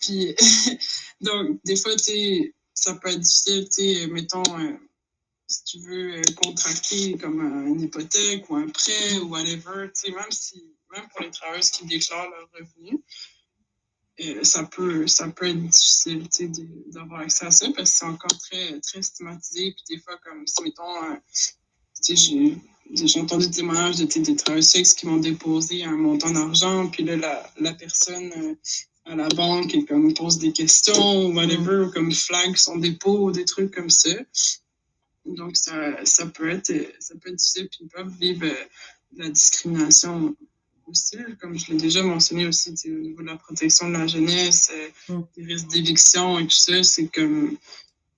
[0.00, 0.36] Puis,
[1.20, 4.76] donc, des fois, tu ça peut être difficile, tu mettons, euh,
[5.48, 10.10] si tu veux euh, contracter comme une hypothèque ou un prêt ou whatever, tu sais,
[10.12, 13.00] même si, même pour les travailleurs qui déclarent leurs revenus,
[14.42, 16.26] ça peut ça peut être difficile
[16.88, 19.72] d'avoir accès à ça parce que c'est encore très très stigmatisé.
[19.72, 21.16] Puis des fois comme si mettons euh,
[22.90, 26.88] j'ai entendu des témoignages de des travailleurs qui vont déposer un montant d'argent.
[26.88, 28.54] Puis là la, la personne euh,
[29.04, 33.26] à la banque elle comme pose des questions ou whatever ou comme flag son dépôt
[33.26, 34.10] ou des trucs comme ça.
[35.26, 37.68] Donc ça, ça peut être ça peut être difficile.
[37.68, 38.64] Puis ils peuvent vivre euh,
[39.16, 40.34] la discrimination
[40.88, 44.72] aussi, comme je l'ai déjà mentionné aussi, au niveau de la protection de la jeunesse,
[45.10, 45.22] euh, mm.
[45.36, 47.56] des risques d'éviction et tout ça, c'est comme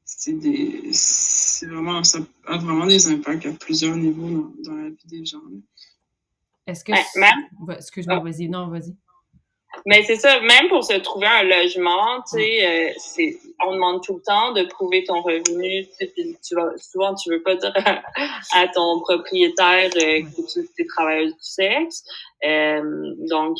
[0.04, 5.06] c'est des c'est vraiment ça a vraiment des impacts à plusieurs niveaux dans, la vie
[5.06, 5.42] des gens.
[6.66, 6.92] Est-ce que
[7.76, 8.20] excuse-moi, ah.
[8.20, 8.94] vas-y, non, vas-y.
[9.86, 13.30] Mais c'est ça, même pour se trouver un logement, tu sais, euh,
[13.66, 15.86] on demande tout le temps de prouver ton revenu.
[16.42, 17.72] Tu vas, souvent, tu veux pas dire
[18.52, 22.04] à, ton propriétaire euh, que tu es travailleuse du sexe.
[22.44, 23.58] Euh, donc,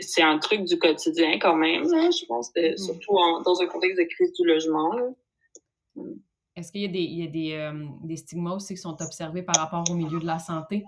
[0.00, 2.76] c'est un truc du quotidien quand même, je pense, mm.
[2.76, 4.92] surtout dans un contexte de crise du logement.
[6.54, 9.42] Est-ce qu'il y a, des, il y a des, des stigmas aussi qui sont observés
[9.42, 10.84] par rapport au milieu de la santé?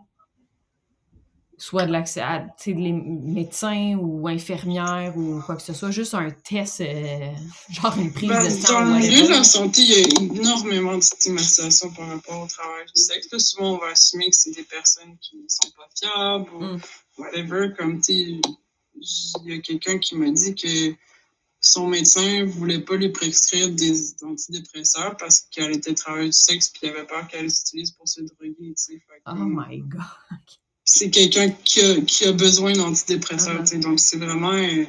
[1.61, 6.31] Soit de l'accès à les médecins ou infirmières ou quoi que ce soit, juste un
[6.31, 7.31] test, euh,
[7.71, 8.73] genre une prise ben, de sang.
[8.73, 12.47] Dans le milieu de la santé, il y a énormément de stigmatisation par rapport au
[12.47, 13.29] travail du sexe.
[13.37, 16.81] souvent, on va assumer que c'est des personnes qui ne sont pas fiables ou mm.
[17.19, 17.75] whatever.
[17.77, 18.41] Comme, il
[19.45, 20.95] y a quelqu'un qui m'a dit que
[21.61, 26.71] son médecin ne voulait pas lui prescrire des antidépresseurs parce qu'elle était travailleuse du sexe
[26.71, 28.75] puis il avait peur qu'elle les utilise pour se droguer.
[29.27, 30.01] Oh my God!
[30.91, 33.63] C'est quelqu'un qui a, qui a, besoin d'antidépresseurs.
[33.73, 34.53] Uh Donc, c'est vraiment.
[34.53, 34.85] Euh,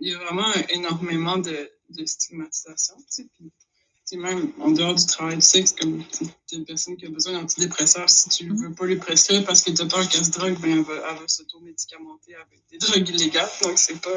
[0.00, 2.94] il y a vraiment énormément de, de stigmatisation.
[3.14, 6.02] Puis, même en dehors du travail du sexe, comme
[6.48, 8.62] tu une personne qui a besoin d'antidépresseurs, si tu ne mm-hmm.
[8.62, 10.94] veux pas lui prescrire parce que tu as peur qu'elle se drogue, ben, elle va,
[10.94, 13.50] elle va s'auto-médicamenter avec des drogues illégales.
[13.62, 14.10] Donc, c'est pas.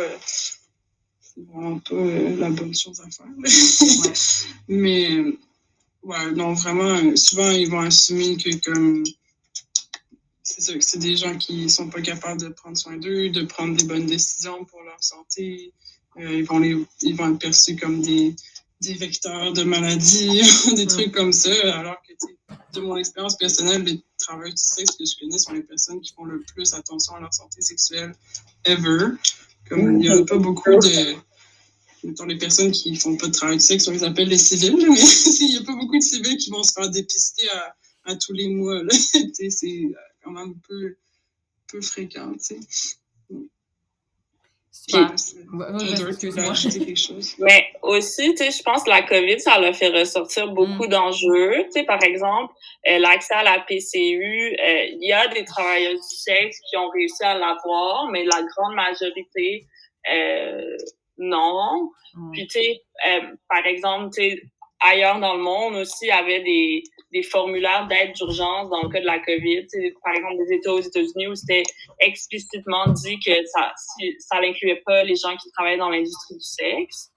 [1.22, 3.28] C'est vraiment pas euh, la bonne chose à faire.
[4.68, 5.22] Mais,
[6.04, 9.04] ouais, non, vraiment, souvent, ils vont assumer que, comme
[10.50, 13.78] c'est ça, c'est des gens qui sont pas capables de prendre soin d'eux, de prendre
[13.78, 15.74] des bonnes décisions pour leur santé.
[16.18, 18.36] Euh, ils, vont les, ils vont être perçus comme des,
[18.82, 20.42] des vecteurs de maladies,
[20.76, 22.14] des trucs comme ça, alors que,
[22.74, 26.14] de mon expérience personnelle, les travailleurs du sexe que je connais sont les personnes qui
[26.14, 28.14] font le plus attention à leur santé sexuelle
[28.66, 29.08] ever.
[29.70, 31.16] Comme il n'y a pas beaucoup de.
[32.04, 34.76] Mettons, les personnes qui font pas de travail de sexe, on les appelle les civils,
[34.78, 35.00] mais
[35.42, 37.76] il n'y a pas beaucoup de civils qui vont se faire dépister à,
[38.06, 38.82] à tous les mois.
[39.50, 39.92] c'est
[40.30, 40.96] quand même peu,
[41.72, 42.34] peu fréquent.
[47.40, 50.90] Mais aussi, tu sais, je pense que la COVID, ça a fait ressortir beaucoup mm.
[50.90, 51.64] d'enjeux.
[51.66, 52.54] Tu sais, par exemple,
[52.88, 56.90] euh, l'accès à la PCU, euh, il y a des travailleurs du sexe qui ont
[56.90, 59.68] réussi à l'avoir, mais la grande majorité,
[60.12, 60.78] euh,
[61.18, 61.92] non.
[62.14, 62.32] Mm.
[62.32, 62.82] Puis, tu sais,
[63.48, 64.44] par exemple, tu sais,
[64.80, 69.06] ailleurs dans le monde aussi, avait des, des formulaires d'aide d'urgence dans le cas de
[69.06, 69.68] la COVID.
[70.04, 71.64] par exemple, des États aux États-Unis où c'était
[72.00, 73.74] explicitement dit que ça
[74.20, 77.12] ça n'incluait pas les gens qui travaillaient dans l'industrie du sexe.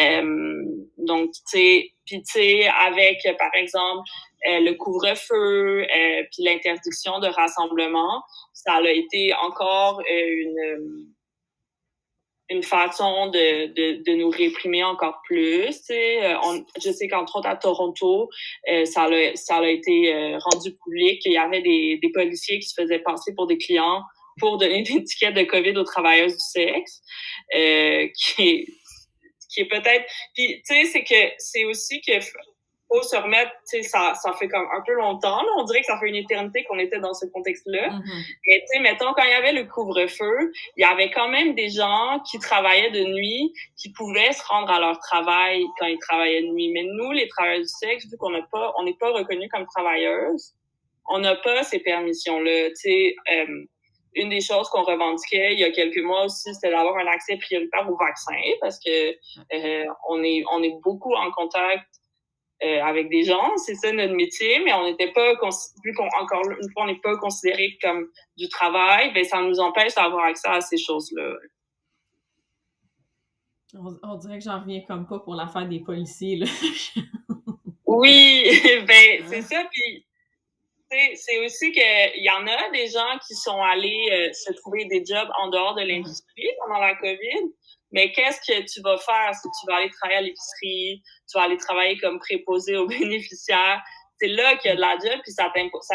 [0.00, 0.64] Euh,
[0.98, 4.08] donc, tu sais, puis tu sais, avec, par exemple,
[4.48, 8.22] euh, le couvre-feu, euh, puis l'interdiction de rassemblement,
[8.54, 11.06] ça a été encore euh, une
[12.50, 15.80] une façon de, de, de, nous réprimer encore plus.
[15.90, 18.28] Euh, on, je sais qu'entre autres à Toronto,
[18.70, 22.58] euh, ça, a, ça a été euh, rendu public qu'il y avait des, des policiers
[22.58, 24.02] qui se faisaient passer pour des clients
[24.40, 27.02] pour donner des tickets de COVID aux travailleuses du sexe,
[27.54, 28.66] euh, qui est,
[29.52, 30.06] qui est peut-être...
[30.34, 32.12] Puis, tu sais, c'est que c'est aussi que
[32.90, 35.48] faut se remettre, tu sais, ça, ça fait comme un peu longtemps, là.
[35.58, 37.88] on dirait que ça fait une éternité qu'on était dans ce contexte-là.
[37.88, 38.24] Mm-hmm.
[38.46, 41.54] Mais tu sais, mettons, quand il y avait le couvre-feu, il y avait quand même
[41.54, 45.98] des gens qui travaillaient de nuit, qui pouvaient se rendre à leur travail quand ils
[45.98, 46.72] travaillaient de nuit.
[46.72, 49.66] Mais nous, les travailleurs du sexe, vu qu'on n'a pas, on n'est pas reconnus comme
[49.66, 50.54] travailleuses,
[51.08, 53.14] on n'a pas ces permissions-là, tu sais.
[53.32, 53.64] Euh,
[54.14, 57.36] une des choses qu'on revendiquait il y a quelques mois aussi, c'était d'avoir un accès
[57.36, 59.10] prioritaire au vaccin parce que
[59.54, 61.86] euh, on est on est beaucoup en contact
[62.62, 65.32] euh, avec des gens, c'est ça notre métier, mais on n'était pas,
[65.84, 68.06] vu qu'on encore une fois on n'est pas considéré comme
[68.36, 71.36] du travail, ben ça nous empêche d'avoir accès à ces choses-là.
[74.02, 76.46] On, dirait que j'en reviens comme pas pour l'affaire des policiers là.
[77.86, 78.44] oui,
[78.86, 80.04] ben c'est ça, puis
[81.14, 85.04] c'est aussi qu'il y en a des gens qui sont allés euh, se trouver des
[85.04, 87.54] jobs en dehors de l'industrie pendant la COVID.
[87.92, 91.44] Mais qu'est-ce que tu vas faire si tu vas aller travailler à l'épicerie, tu vas
[91.44, 93.82] aller travailler comme préposé aux bénéficiaires?
[94.18, 95.50] C'est là qu'il y a de la job, puis ça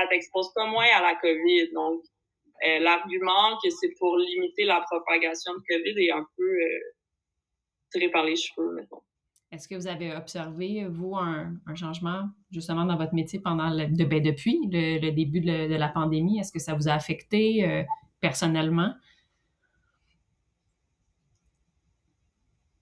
[0.09, 1.71] t'expose pas moins à la COVID.
[1.73, 2.01] Donc,
[2.65, 6.79] euh, l'argument que c'est pour limiter la propagation de COVID est un peu euh,
[7.91, 9.01] tiré par les cheveux, mettons.
[9.51, 14.03] Est-ce que vous avez observé, vous, un, changement justement dans votre métier pendant le, de,
[14.03, 16.39] ben, depuis le, début de, la pandémie?
[16.39, 17.83] Est-ce que ça vous a affecté euh,
[18.19, 18.93] personnellement?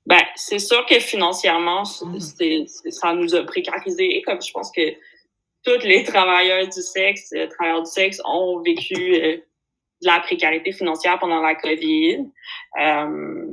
[0.06, 2.20] Ben, c'est sûr que financièrement, mhm.
[2.20, 4.94] ça nous a précarisé, comme je pense que
[5.64, 10.74] tous les travailleurs du sexe, euh, travailleurs du sexe ont vécu euh, de la précarité
[10.74, 12.30] financière pendant la COVID.
[12.82, 13.46] Euh,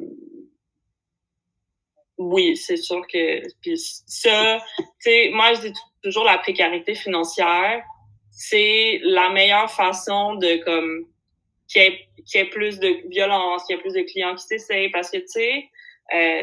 [2.18, 5.72] oui, c'est sûr que puis ça, tu sais, moi je dis
[6.02, 7.82] toujours la précarité financière,
[8.32, 11.06] c'est la meilleure façon de comme
[11.68, 14.90] qu'il y, ait, ait plus de violence, qu'il y ait plus de clients qui s'essayent
[14.90, 15.70] parce que tu sais
[16.14, 16.42] euh,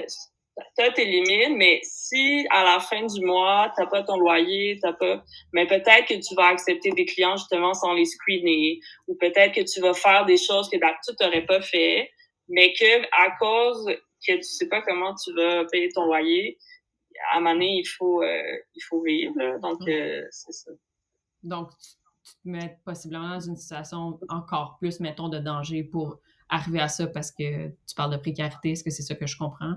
[0.75, 4.93] t'as tes limites, mais si à la fin du mois, t'as pas ton loyer, t'as
[4.93, 9.53] pas, mais peut-être que tu vas accepter des clients justement sans les screener, ou peut-être
[9.53, 12.09] que tu vas faire des choses que d'habitude t'aurais pas fait,
[12.47, 13.85] mais que à cause
[14.25, 16.57] que tu sais pas comment tu vas payer ton loyer,
[17.31, 20.71] à un moment donné, il faut, euh, il faut vivre, donc euh, c'est ça.
[21.43, 21.69] Donc,
[22.23, 26.19] tu te mets possiblement dans une situation encore plus, mettons, de danger pour
[26.49, 28.71] arriver à ça parce que tu parles de précarité.
[28.71, 29.75] Est-ce que c'est ça que je comprends?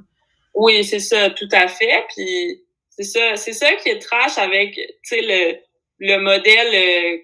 [0.54, 2.04] Oui, c'est ça, tout à fait.
[2.14, 4.76] Puis c'est ça, c'est ça qui est trash avec,
[5.10, 5.56] le,
[5.98, 7.18] le modèle euh,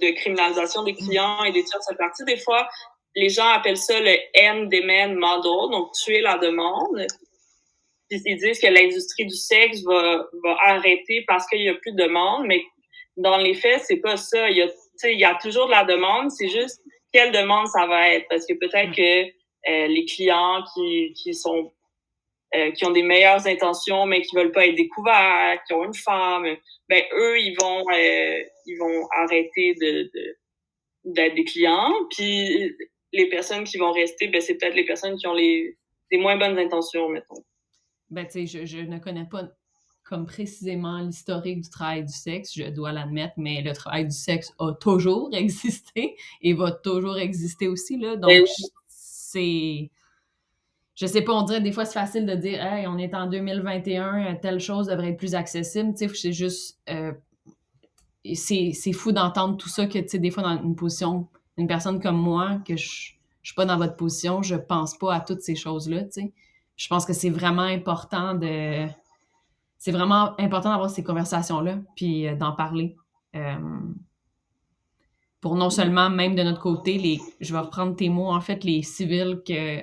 [0.00, 2.24] de criminalisation des clients et des tierces parties.
[2.24, 2.68] Des fois,
[3.14, 7.06] les gens appellent ça le end demand model, donc tuer la demande.
[8.08, 11.92] Puis ils disent que l'industrie du sexe va, va arrêter parce qu'il y a plus
[11.92, 12.62] de demande, mais
[13.16, 14.48] dans les faits, c'est pas ça.
[14.50, 14.68] Il y a,
[15.04, 16.80] il y a toujours de la demande, c'est juste
[17.12, 18.26] quelle demande ça va être?
[18.28, 19.28] Parce que peut-être que
[19.68, 21.72] euh, les clients qui, qui sont
[22.54, 25.94] euh, qui ont des meilleures intentions mais qui veulent pas être découverts, qui ont une
[25.94, 26.46] femme,
[26.88, 30.10] ben eux ils vont euh, ils vont arrêter de
[31.04, 31.92] d'être des clients.
[32.10, 32.74] Puis
[33.12, 35.76] les personnes qui vont rester ben c'est peut-être les personnes qui ont les,
[36.10, 37.42] les moins bonnes intentions mettons.
[38.10, 39.42] Ben tu sais je, je ne connais pas
[40.08, 44.54] comme précisément l'historique du travail du sexe, je dois l'admettre, mais le travail du sexe
[44.58, 48.16] a toujours existé et va toujours exister aussi, là.
[48.16, 48.32] Donc,
[48.86, 49.90] c'est...
[50.94, 53.28] Je sais pas, on dirait des fois c'est facile de dire «Hey, on est en
[53.28, 56.78] 2021, telle chose devrait être plus accessible», tu sais, c'est juste...
[56.88, 57.12] Euh,
[58.34, 62.00] c'est fou d'entendre tout ça, que, tu sais, des fois, dans une position, une personne
[62.00, 65.42] comme moi, que je, je suis pas dans votre position, je pense pas à toutes
[65.42, 66.32] ces choses-là, tu sais.
[66.76, 68.86] Je pense que c'est vraiment important de
[69.78, 72.96] c'est vraiment important d'avoir ces conversations-là, puis euh, d'en parler.
[73.36, 73.56] Euh,
[75.40, 78.64] pour non seulement, même de notre côté, les, je vais reprendre tes mots, en fait,
[78.64, 79.80] les civils, que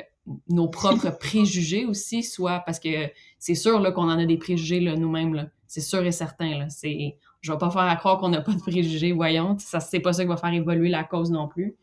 [0.49, 4.81] nos propres préjugés aussi soient, parce que c'est sûr là, qu'on en a des préjugés
[4.81, 6.57] là, nous-mêmes, c'est sûr et certain.
[6.57, 9.79] Là, c'est, je vais pas faire à croire qu'on n'a pas de préjugés, voyons, ça,
[9.79, 11.75] c'est pas ça qui va faire évoluer la cause non plus.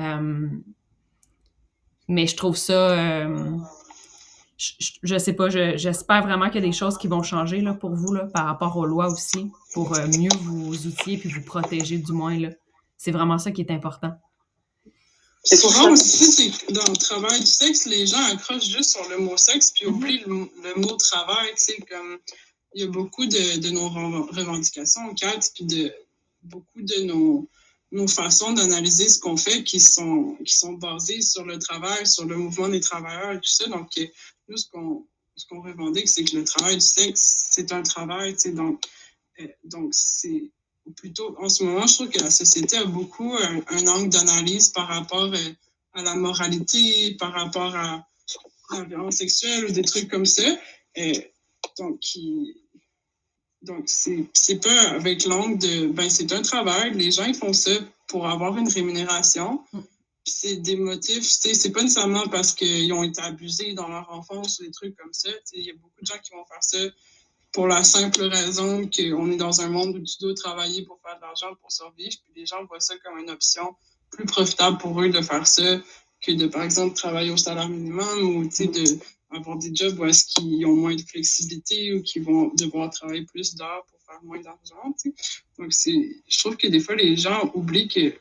[0.00, 0.48] Euh,
[2.08, 2.96] mais je trouve ça
[4.56, 7.74] je, ne sais pas, j'espère vraiment qu'il y a des choses qui vont changer là,
[7.74, 11.42] pour vous là, par rapport aux lois aussi, pour euh, mieux vous outiller puis vous
[11.42, 12.38] protéger du moins.
[12.38, 12.50] Là.
[12.96, 14.12] C'est vraiment ça qui est important.
[15.44, 19.70] Souvent aussi, dans le travail du sexe, les gens accrochent juste sur le mot sexe
[19.70, 21.50] puis oublient le, mot travail.
[21.88, 22.18] Comme,
[22.74, 25.92] il y a beaucoup de, de nos revendications, Kat, puis de
[26.42, 27.48] beaucoup de nos,
[27.92, 32.24] nos façons d'analyser ce qu'on fait qui sont, qui sont basées sur le travail, sur
[32.24, 33.68] le mouvement des travailleurs et tout ça.
[33.68, 33.90] Donc,
[34.48, 38.40] nous, ce qu'on ce revendique, c'est que le travail du sexe, c'est un travail, tu
[38.40, 38.82] sais, donc,
[39.40, 40.50] euh, donc c'est
[40.96, 44.88] plutôt, en ce moment, je trouve que la société a beaucoup un, angle d'analyse par
[44.88, 45.52] rapport euh,
[45.94, 48.06] à la moralité, par rapport à,
[48.72, 50.42] la violence sexuelle ou des trucs comme ça.
[50.98, 51.12] Euh,
[51.78, 52.56] donc, qui,
[53.84, 57.72] c'est pas avec l'angle de, ben, c'est un travail, les gens, ils font ça
[58.06, 59.60] pour avoir une rémunération.
[60.28, 64.64] C'est des motifs, c'est pas nécessairement parce qu'ils ont été abusés dans leur enfance ou
[64.64, 65.30] des trucs comme ça.
[65.52, 66.78] Il y a beaucoup de gens qui vont faire ça
[67.52, 71.16] pour la simple raison qu'on est dans un monde où tu dois travailler pour faire
[71.16, 72.16] de l'argent pour survivre.
[72.24, 73.76] Puis les gens voient ça comme une option
[74.10, 75.80] plus profitable pour eux de faire ça
[76.20, 78.98] que de, par exemple, travailler au salaire minimum ou de
[79.30, 83.24] avoir des jobs où est-ce qu'ils ont moins de flexibilité ou qu'ils vont devoir travailler
[83.24, 84.94] plus d'heures pour faire moins d'argent.
[85.58, 88.14] Donc, je trouve que des fois, les gens oublient que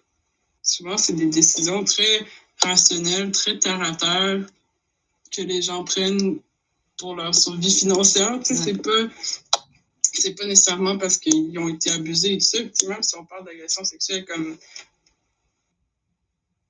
[0.66, 2.26] souvent, c'est des décisions très
[2.61, 4.45] rationnelles, très terre à terre
[5.32, 6.39] que les gens prennent
[6.97, 8.39] pour leur survie financière.
[8.43, 9.09] C'est pas
[10.01, 12.88] c'est pas nécessairement parce qu'ils ont été abusés et tout ça.
[12.88, 14.57] même si on parle d'agression sexuelle comme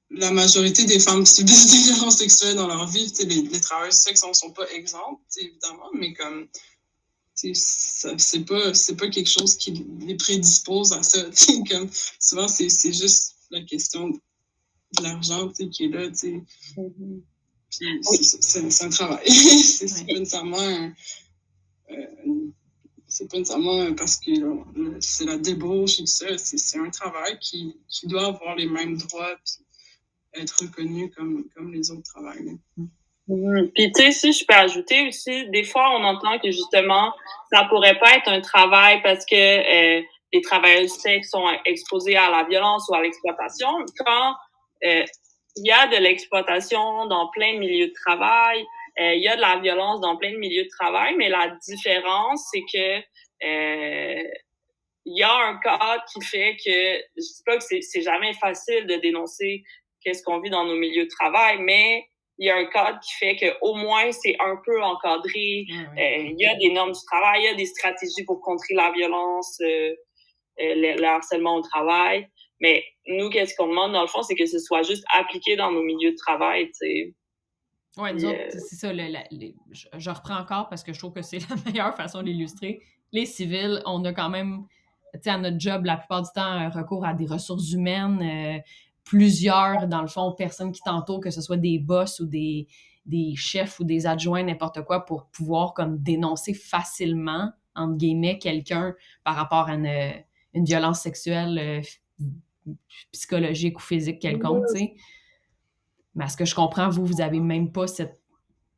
[0.10, 3.12] la majorité des femmes subissent des violences sexuelles dans leur vie.
[3.20, 6.48] Les, les travailleurs du sexe n'en sont pas exempts, évidemment, mais comme
[7.36, 11.20] c'est pas, pas quelque chose qui les prédispose à ça.
[11.70, 11.90] Comme,
[12.20, 16.08] souvent, c'est juste la question de l'argent qui est là.
[16.08, 17.22] Mm-hmm.
[17.70, 19.30] c'est un travail.
[19.30, 20.92] c'est pas nécessairement
[21.92, 22.52] euh,
[23.08, 24.32] c'est pas nécessairement parce que
[25.00, 26.38] c'est la débauche et tout ça.
[26.38, 29.36] C'est un travail qui, qui, doit avoir les mêmes droits
[30.34, 32.58] et être reconnu comme, comme les autres travails.
[32.78, 33.72] Mm-hmm.
[33.74, 37.12] Puis tu sais, si je peux ajouter aussi, des fois on entend que justement
[37.52, 40.02] ça pourrait pas être un travail parce que euh,
[40.36, 44.36] les travailleurs du sexe sont exposés à la violence ou à l'exploitation, quand
[44.84, 45.06] euh,
[45.56, 48.66] il y a de l'exploitation dans plein de milieux de travail,
[49.00, 51.56] euh, il y a de la violence dans plein de milieux de travail, mais la
[51.68, 52.98] différence, c'est que
[53.46, 54.24] euh,
[55.06, 56.72] il y a un cas qui fait que
[57.16, 59.64] je dis pas que c'est jamais facile de dénoncer
[60.04, 62.06] qu'est-ce qu'on vit dans nos milieux de travail, mais
[62.38, 65.66] il y a un cadre qui fait que au moins c'est un peu encadré.
[65.68, 68.92] il y a des normes du travail, il y a des stratégies pour contrer la
[68.92, 69.96] violence euh,
[70.58, 72.28] le, harcèlement au travail.
[72.62, 75.72] Mais nous, qu'est-ce qu'on demande, dans le fond, c'est que ce soit juste appliqué dans
[75.72, 77.16] nos milieux de travail, tu sais.
[77.98, 78.92] Oui, nous autres, euh, c'est ça.
[78.92, 82.82] je, reprends encore parce que je trouve que c'est la meilleure façon d'illustrer.
[83.12, 84.66] Les civils, on a quand même,
[85.14, 88.60] tu sais, à notre job, la plupart du temps, recours à des ressources humaines, euh,
[89.06, 92.68] plusieurs, dans le fond, personnes qui t'entourent, que ce soit des boss ou des,
[93.06, 98.94] des chefs ou des adjoints, n'importe quoi, pour pouvoir comme dénoncer facilement, entre guillemets, quelqu'un
[99.24, 100.24] par rapport à une
[100.56, 102.74] une violence sexuelle euh,
[103.12, 104.94] psychologique ou physique quelconque, tu sais.
[106.16, 108.20] Mais à ce que je comprends, vous, vous avez même pas cette,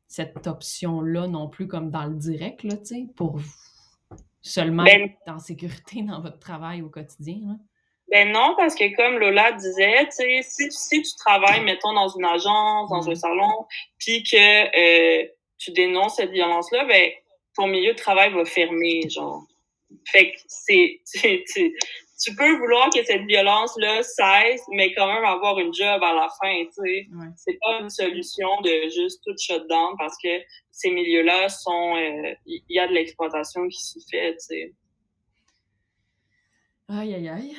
[0.08, 3.40] cette option-là non plus comme dans le direct, là, tu sais, pour
[4.42, 7.60] seulement ben être en sécurité dans votre travail au quotidien,
[8.10, 12.08] Ben non, parce que comme Lola disait, tu sais, si, si, tu travailles, mettons, dans
[12.08, 13.68] une agence, dans un salon,
[14.00, 17.12] puis que euh, tu dénonces cette violence-là, ben
[17.56, 19.44] ton milieu de travail va fermer, genre.
[20.06, 21.02] Fait que c'est,
[22.20, 26.28] tu peux vouloir que cette violence-là cesse, mais quand même avoir une job à la
[26.42, 27.08] fin, tu sais.
[27.36, 30.30] C'est pas une solution de juste tout shut down parce que
[30.72, 31.96] ces milieux-là sont,
[32.46, 34.74] il y a de l'exploitation qui s'y fait, tu sais.
[36.90, 37.56] Aïe, aïe, aïe.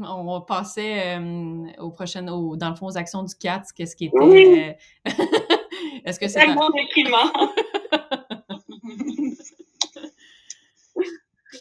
[0.00, 4.06] On passait euh, au prochain, au, dans le fond, aux actions du CAT, qu'est-ce qui
[4.06, 4.76] était.
[5.06, 5.10] Euh,
[6.04, 6.40] est-ce que c'est.
[6.40, 7.30] Tellement déprimant.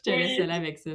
[0.06, 0.92] Je te laisse aller avec ça?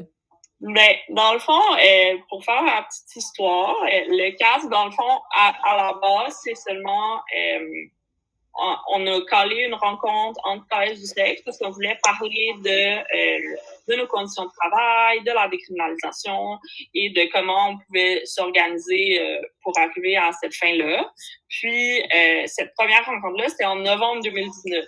[0.60, 5.20] Ben, dans le fond, euh, pour faire la petite histoire, le CAT, dans le fond,
[5.34, 7.22] à, à la base, c'est seulement
[8.88, 13.56] on a calé une rencontre entre travailleurs du sexe parce qu'on voulait parler de, euh,
[13.88, 16.58] de nos conditions de travail, de la décriminalisation
[16.94, 21.10] et de comment on pouvait s'organiser euh, pour arriver à cette fin-là.
[21.48, 24.84] Puis, euh, cette première rencontre-là, c'était en novembre 2019.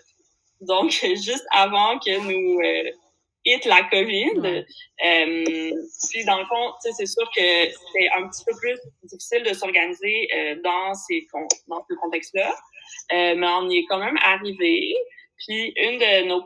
[0.62, 2.90] Donc, juste avant que nous euh,
[3.44, 4.64] hit la COVID.
[4.98, 7.42] puis, dans le fond, c'est sûr que
[7.92, 10.28] c'est un petit peu plus difficile de s'organiser
[10.62, 11.26] dans, ces,
[11.68, 12.54] dans ce contexte-là.
[13.12, 14.94] Euh, mais on y est quand même arrivé.
[15.38, 16.42] Puis une de nos,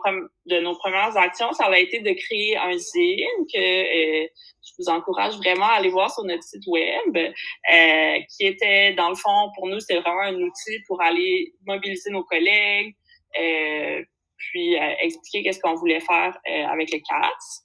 [0.47, 4.27] de nos premières actions, ça a été de créer un zine que euh,
[4.63, 9.11] je vous encourage vraiment à aller voir sur notre site web, euh, qui était, dans
[9.11, 12.95] le fond, pour nous, c'était vraiment un outil pour aller mobiliser nos collègues,
[13.39, 14.03] euh,
[14.37, 16.39] puis expliquer qu'est-ce qu'on voulait faire
[16.71, 17.65] avec les CATS.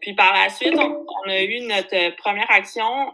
[0.00, 3.12] puis par la suite, on, on, a eu notre première action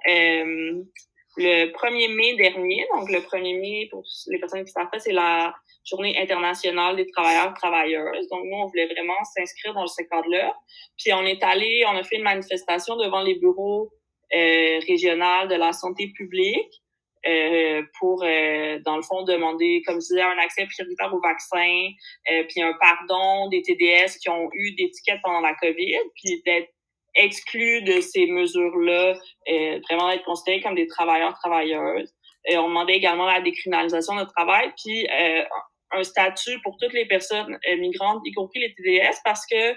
[1.36, 2.86] le 1er mai dernier.
[2.94, 7.06] Donc, le 1er mai, pour les personnes qui savent pas, c'est la journée internationale des
[7.06, 8.28] travailleurs travailleuses.
[8.28, 10.54] Donc, nous, on voulait vraiment s'inscrire dans ce cadre-là.
[10.98, 13.90] Puis, on est allé, on a fait une manifestation devant les bureaux
[14.34, 16.81] euh, régionaux de la santé publique
[17.26, 21.88] euh, pour, euh, dans le fond, demander, comme je disais, un accès prioritaire au vaccin,
[22.32, 24.90] euh, puis un pardon des TDS qui ont eu des
[25.22, 26.72] pendant la COVID, puis d'être
[27.14, 29.14] exclus de ces mesures-là,
[29.48, 32.12] euh, vraiment être considérés comme des travailleurs, travailleuses.
[32.46, 35.44] Et on demandait également la décriminalisation de travail, puis euh,
[35.92, 39.74] un statut pour toutes les personnes euh, migrantes, y compris les TDS, parce que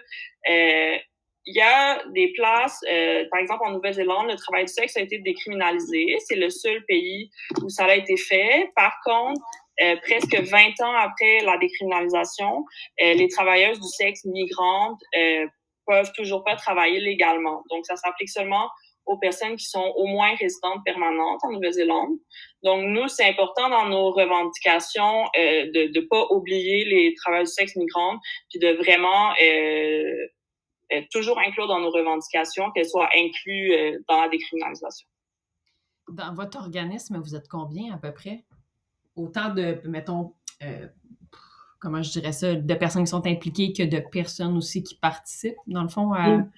[1.46, 2.80] il y a des places,
[3.32, 6.18] par exemple en Nouvelle-Zélande, le travail du sexe a été décriminalisé.
[6.26, 7.30] C'est le seul pays
[7.64, 8.72] où ça a été fait.
[8.76, 9.42] Par contre,
[9.82, 12.66] euh, presque 20 ans après la décriminalisation,
[13.04, 15.48] euh, les travailleuses du sexe migrantes euh,
[15.86, 17.62] peuvent toujours pas travailler légalement.
[17.70, 18.70] Donc, ça s'applique seulement
[19.06, 22.18] aux personnes qui sont au moins résidentes permanentes en Nouvelle-Zélande.
[22.64, 27.52] Donc, nous, c'est important dans nos revendications euh, de ne pas oublier les travailleurs du
[27.52, 28.18] sexe migrants,
[28.50, 30.25] puis de vraiment euh,
[30.96, 35.08] euh, toujours inclure dans nos revendications qu'elles soient incluses euh, dans la décriminalisation.
[36.10, 38.44] Dans votre organisme, vous êtes combien à peu près?
[39.16, 40.34] Autant de, mettons,
[40.64, 40.88] euh,
[41.80, 45.58] comment je dirais ça, de personnes qui sont impliquées que de personnes aussi qui participent,
[45.68, 46.30] dans le fond, à...
[46.30, 46.52] Mm.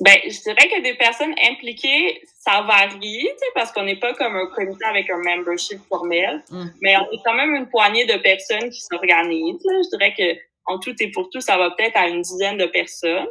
[0.00, 4.46] Ben, je dirais que des personnes impliquées, ça varie, parce qu'on n'est pas comme un
[4.48, 6.64] comité avec un membership formel, mm.
[6.82, 9.62] mais on est quand même une poignée de personnes qui s'organisent.
[9.64, 12.66] Je dirais que en tout et pour tout, ça va peut-être à une dizaine de
[12.66, 13.26] personnes.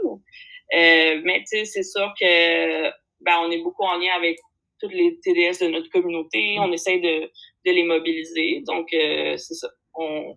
[0.74, 2.90] Euh, mais tu sais, c'est sûr que
[3.22, 4.38] ben, on est beaucoup en lien avec
[4.80, 6.58] toutes les TDS de notre communauté.
[6.58, 6.62] Mm.
[6.62, 7.30] On essaie de,
[7.66, 8.64] de les mobiliser.
[8.66, 9.70] Donc, euh, c'est ça.
[9.94, 10.36] On,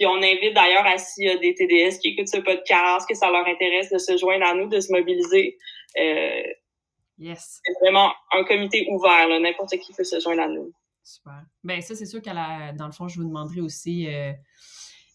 [0.00, 3.14] puis on invite d'ailleurs à s'il y a des TDS qui écoutent ce podcast, que
[3.14, 5.58] ça leur intéresse de se joindre à nous, de se mobiliser.
[5.98, 6.42] Euh,
[7.18, 7.60] yes.
[7.62, 10.72] C'est vraiment un comité ouvert, n'importe qui peut se joindre à nous.
[11.02, 11.42] Super.
[11.64, 14.32] Ben ça, c'est sûr qu'à la, dans le fond, je vous demanderai aussi euh,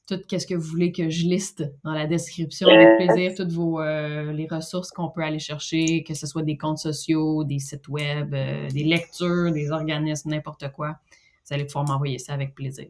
[0.07, 3.81] tout qu'est-ce que vous voulez que je liste dans la description avec plaisir, toutes vos
[3.81, 7.87] euh, les ressources qu'on peut aller chercher, que ce soit des comptes sociaux, des sites
[7.87, 10.97] web, euh, des lectures, des organismes, n'importe quoi.
[11.45, 12.87] Vous allez pouvoir m'envoyer ça avec plaisir.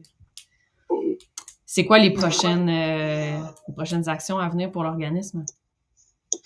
[1.64, 3.38] C'est quoi les prochaines, euh,
[3.68, 5.44] les prochaines actions à venir pour l'organisme?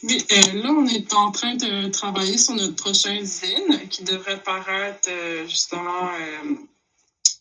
[0.03, 4.43] Oui, euh, là, on est en train de travailler sur notre prochain ZIN qui devrait
[4.43, 6.55] paraître euh, justement euh,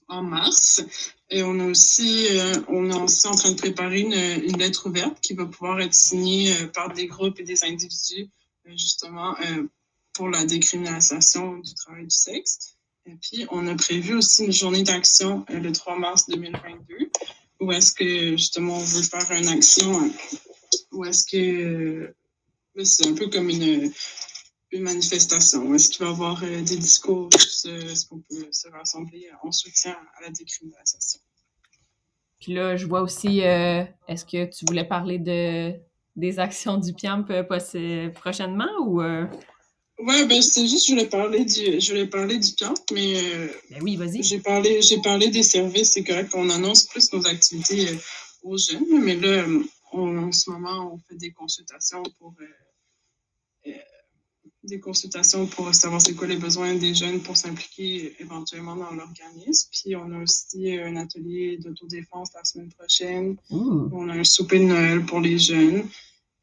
[0.10, 0.84] en mars.
[1.32, 4.88] Et on, a aussi, euh, on est aussi en train de préparer une, une, lettre
[4.88, 8.30] ouverte qui va pouvoir être signée euh, par des groupes et des individus,
[8.66, 9.36] justement,
[10.14, 12.76] pour la décriminalisation du travail du sexe.
[13.06, 17.10] Et puis, on a prévu aussi une journée d'action le 3 mars 2022
[17.60, 20.12] où est-ce que justement on veut faire une action,
[20.92, 22.14] ou est-ce que
[22.84, 23.92] c'est un peu comme une,
[24.72, 28.68] une manifestation, où est-ce qu'il va y avoir euh, des discours, est-ce qu'on peut se
[28.70, 31.20] rassembler en soutien à la décriminalisation?
[32.40, 35.74] Puis là, je vois aussi, euh, est-ce que tu voulais parler de,
[36.16, 39.02] des actions du PIAMP euh, prochainement ou...
[39.02, 39.26] Euh...
[39.98, 43.48] Ouais, ben c'est juste, je voulais parler du, je voulais parler du PIAMP, mais euh,
[43.70, 44.24] ben oui, vas-y.
[44.24, 47.96] J'ai parlé, j'ai parlé des services, c'est correct qu'on annonce plus nos activités euh,
[48.44, 49.46] aux jeunes, mais là,
[49.92, 52.34] en ce moment, on fait des consultations pour
[54.70, 59.70] des consultations pour savoir c'est quoi les besoins des jeunes pour s'impliquer éventuellement dans l'organisme.
[59.72, 63.38] Puis on a aussi un atelier d'autodéfense la semaine prochaine.
[63.50, 65.88] On a un souper de Noël pour les jeunes.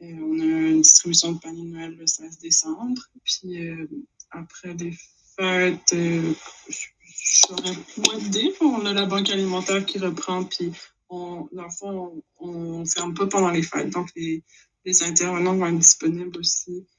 [0.00, 3.00] Et on a une distribution de panier de Noël le 16 décembre.
[3.24, 3.88] Puis euh,
[4.30, 4.92] après les
[5.36, 6.34] fêtes, euh,
[6.68, 8.52] je moins d'idées.
[8.60, 10.44] On a la banque alimentaire qui reprend.
[10.44, 10.72] Puis
[11.08, 13.90] on, dans le fond, on ne ferme pas pendant les fêtes.
[13.90, 14.42] Donc les,
[14.84, 16.95] les intervenants vont être disponibles aussi euh,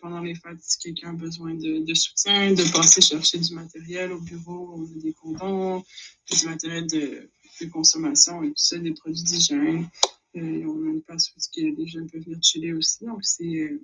[0.00, 4.20] pendant les fêtes, si quelqu'un a besoin de, soutien, de passer chercher du matériel au
[4.20, 5.82] bureau, on a des condoms,
[6.30, 7.30] du matériel de,
[7.72, 9.88] consommation et tout ça, des produits d'hygiène.
[10.36, 13.04] Euh, on a une place où les jeunes peuvent venir chiller aussi.
[13.04, 13.80] Donc, c'est euh,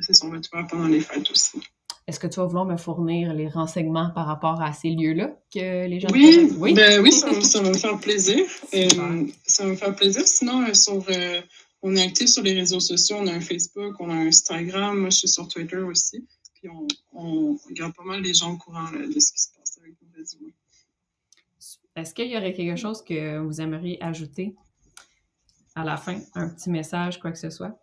[0.00, 1.60] ça, on va faire pendant les fêtes aussi.
[2.06, 5.86] Est-ce que tu vas vouloir me fournir les renseignements par rapport à ces lieux-là que
[5.86, 6.74] les gens Oui, oui?
[6.74, 8.44] Ben, oui ça, va me faire plaisir.
[9.46, 10.26] ça va me faire plaisir.
[10.26, 11.04] Sinon, sur
[11.84, 13.18] on est actif sur les réseaux sociaux.
[13.20, 14.98] On a un Facebook, on a un Instagram.
[14.98, 16.26] Moi, je suis sur Twitter aussi.
[16.54, 19.78] Puis on, on regarde pas mal les gens au courant de ce qui se passe
[19.78, 20.38] avec nos réseaux.
[21.94, 24.54] Est-ce qu'il y aurait quelque chose que vous aimeriez ajouter
[25.74, 26.18] à la fin?
[26.34, 27.78] Un petit message, quoi que ce soit?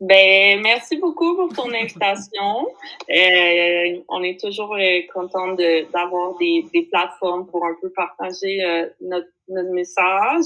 [0.00, 2.66] Ben, merci beaucoup pour ton invitation.
[3.10, 8.86] Euh, on est toujours euh, content d'avoir des, des, plateformes pour un peu partager euh,
[9.00, 10.44] notre, notre message.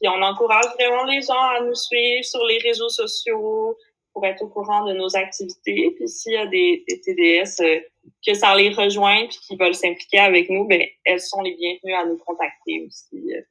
[0.00, 3.76] Puis on encourage vraiment les gens à nous suivre sur les réseaux sociaux
[4.12, 5.94] pour être au courant de nos activités.
[5.96, 7.80] Puis s'il y a des, TDS euh,
[8.26, 11.94] que ça les rejoint puis qui veulent s'impliquer avec nous, ben elles sont les bienvenues
[11.94, 13.34] à nous contacter aussi.
[13.34, 13.42] Euh,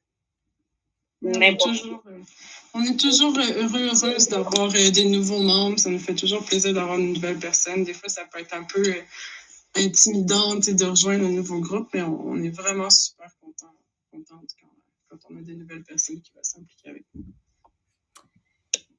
[1.22, 2.18] on est, toujours, euh,
[2.74, 5.78] on est toujours heureux, heureuse d'avoir des nouveaux membres.
[5.78, 7.84] Ça nous fait toujours plaisir d'avoir une nouvelle personne.
[7.84, 8.82] Des fois, ça peut être un peu
[9.76, 13.74] intimidant de rejoindre un nouveau groupe, mais on, est vraiment super contents
[14.10, 14.40] content,
[15.30, 17.24] on a des nouvelles personnes qui vont s'impliquer avec nous.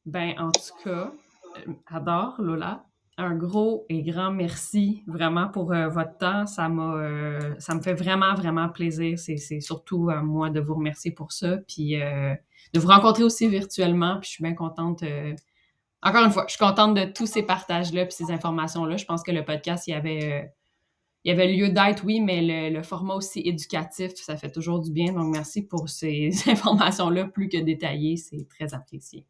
[0.06, 1.12] Ben, en tout cas,
[1.58, 2.86] euh, adore Lola.
[3.20, 6.46] Un gros et grand merci vraiment pour euh, votre temps.
[6.46, 9.18] Ça m'a, euh, ça me fait vraiment, vraiment plaisir.
[9.18, 11.58] C'est, surtout à moi de vous remercier pour ça.
[11.68, 14.20] Puis de vous rencontrer aussi virtuellement.
[14.20, 15.04] Puis je suis bien contente.
[16.02, 18.98] encore une fois, je suis contente de tous ces partages-là puis ces informations-là.
[18.98, 20.54] Je pense que le podcast, il y avait
[21.24, 24.92] il y avait lieu d'être, oui, mais le, format aussi éducatif, ça fait toujours du
[24.92, 25.14] bien.
[25.14, 28.18] Donc, merci pour ces informations-là plus que détaillées.
[28.18, 29.26] C'est très apprécié.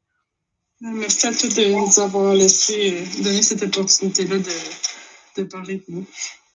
[0.79, 6.05] Merci à tous de nous avoir laissé, donner cette opportunité-là de, de parler de nous.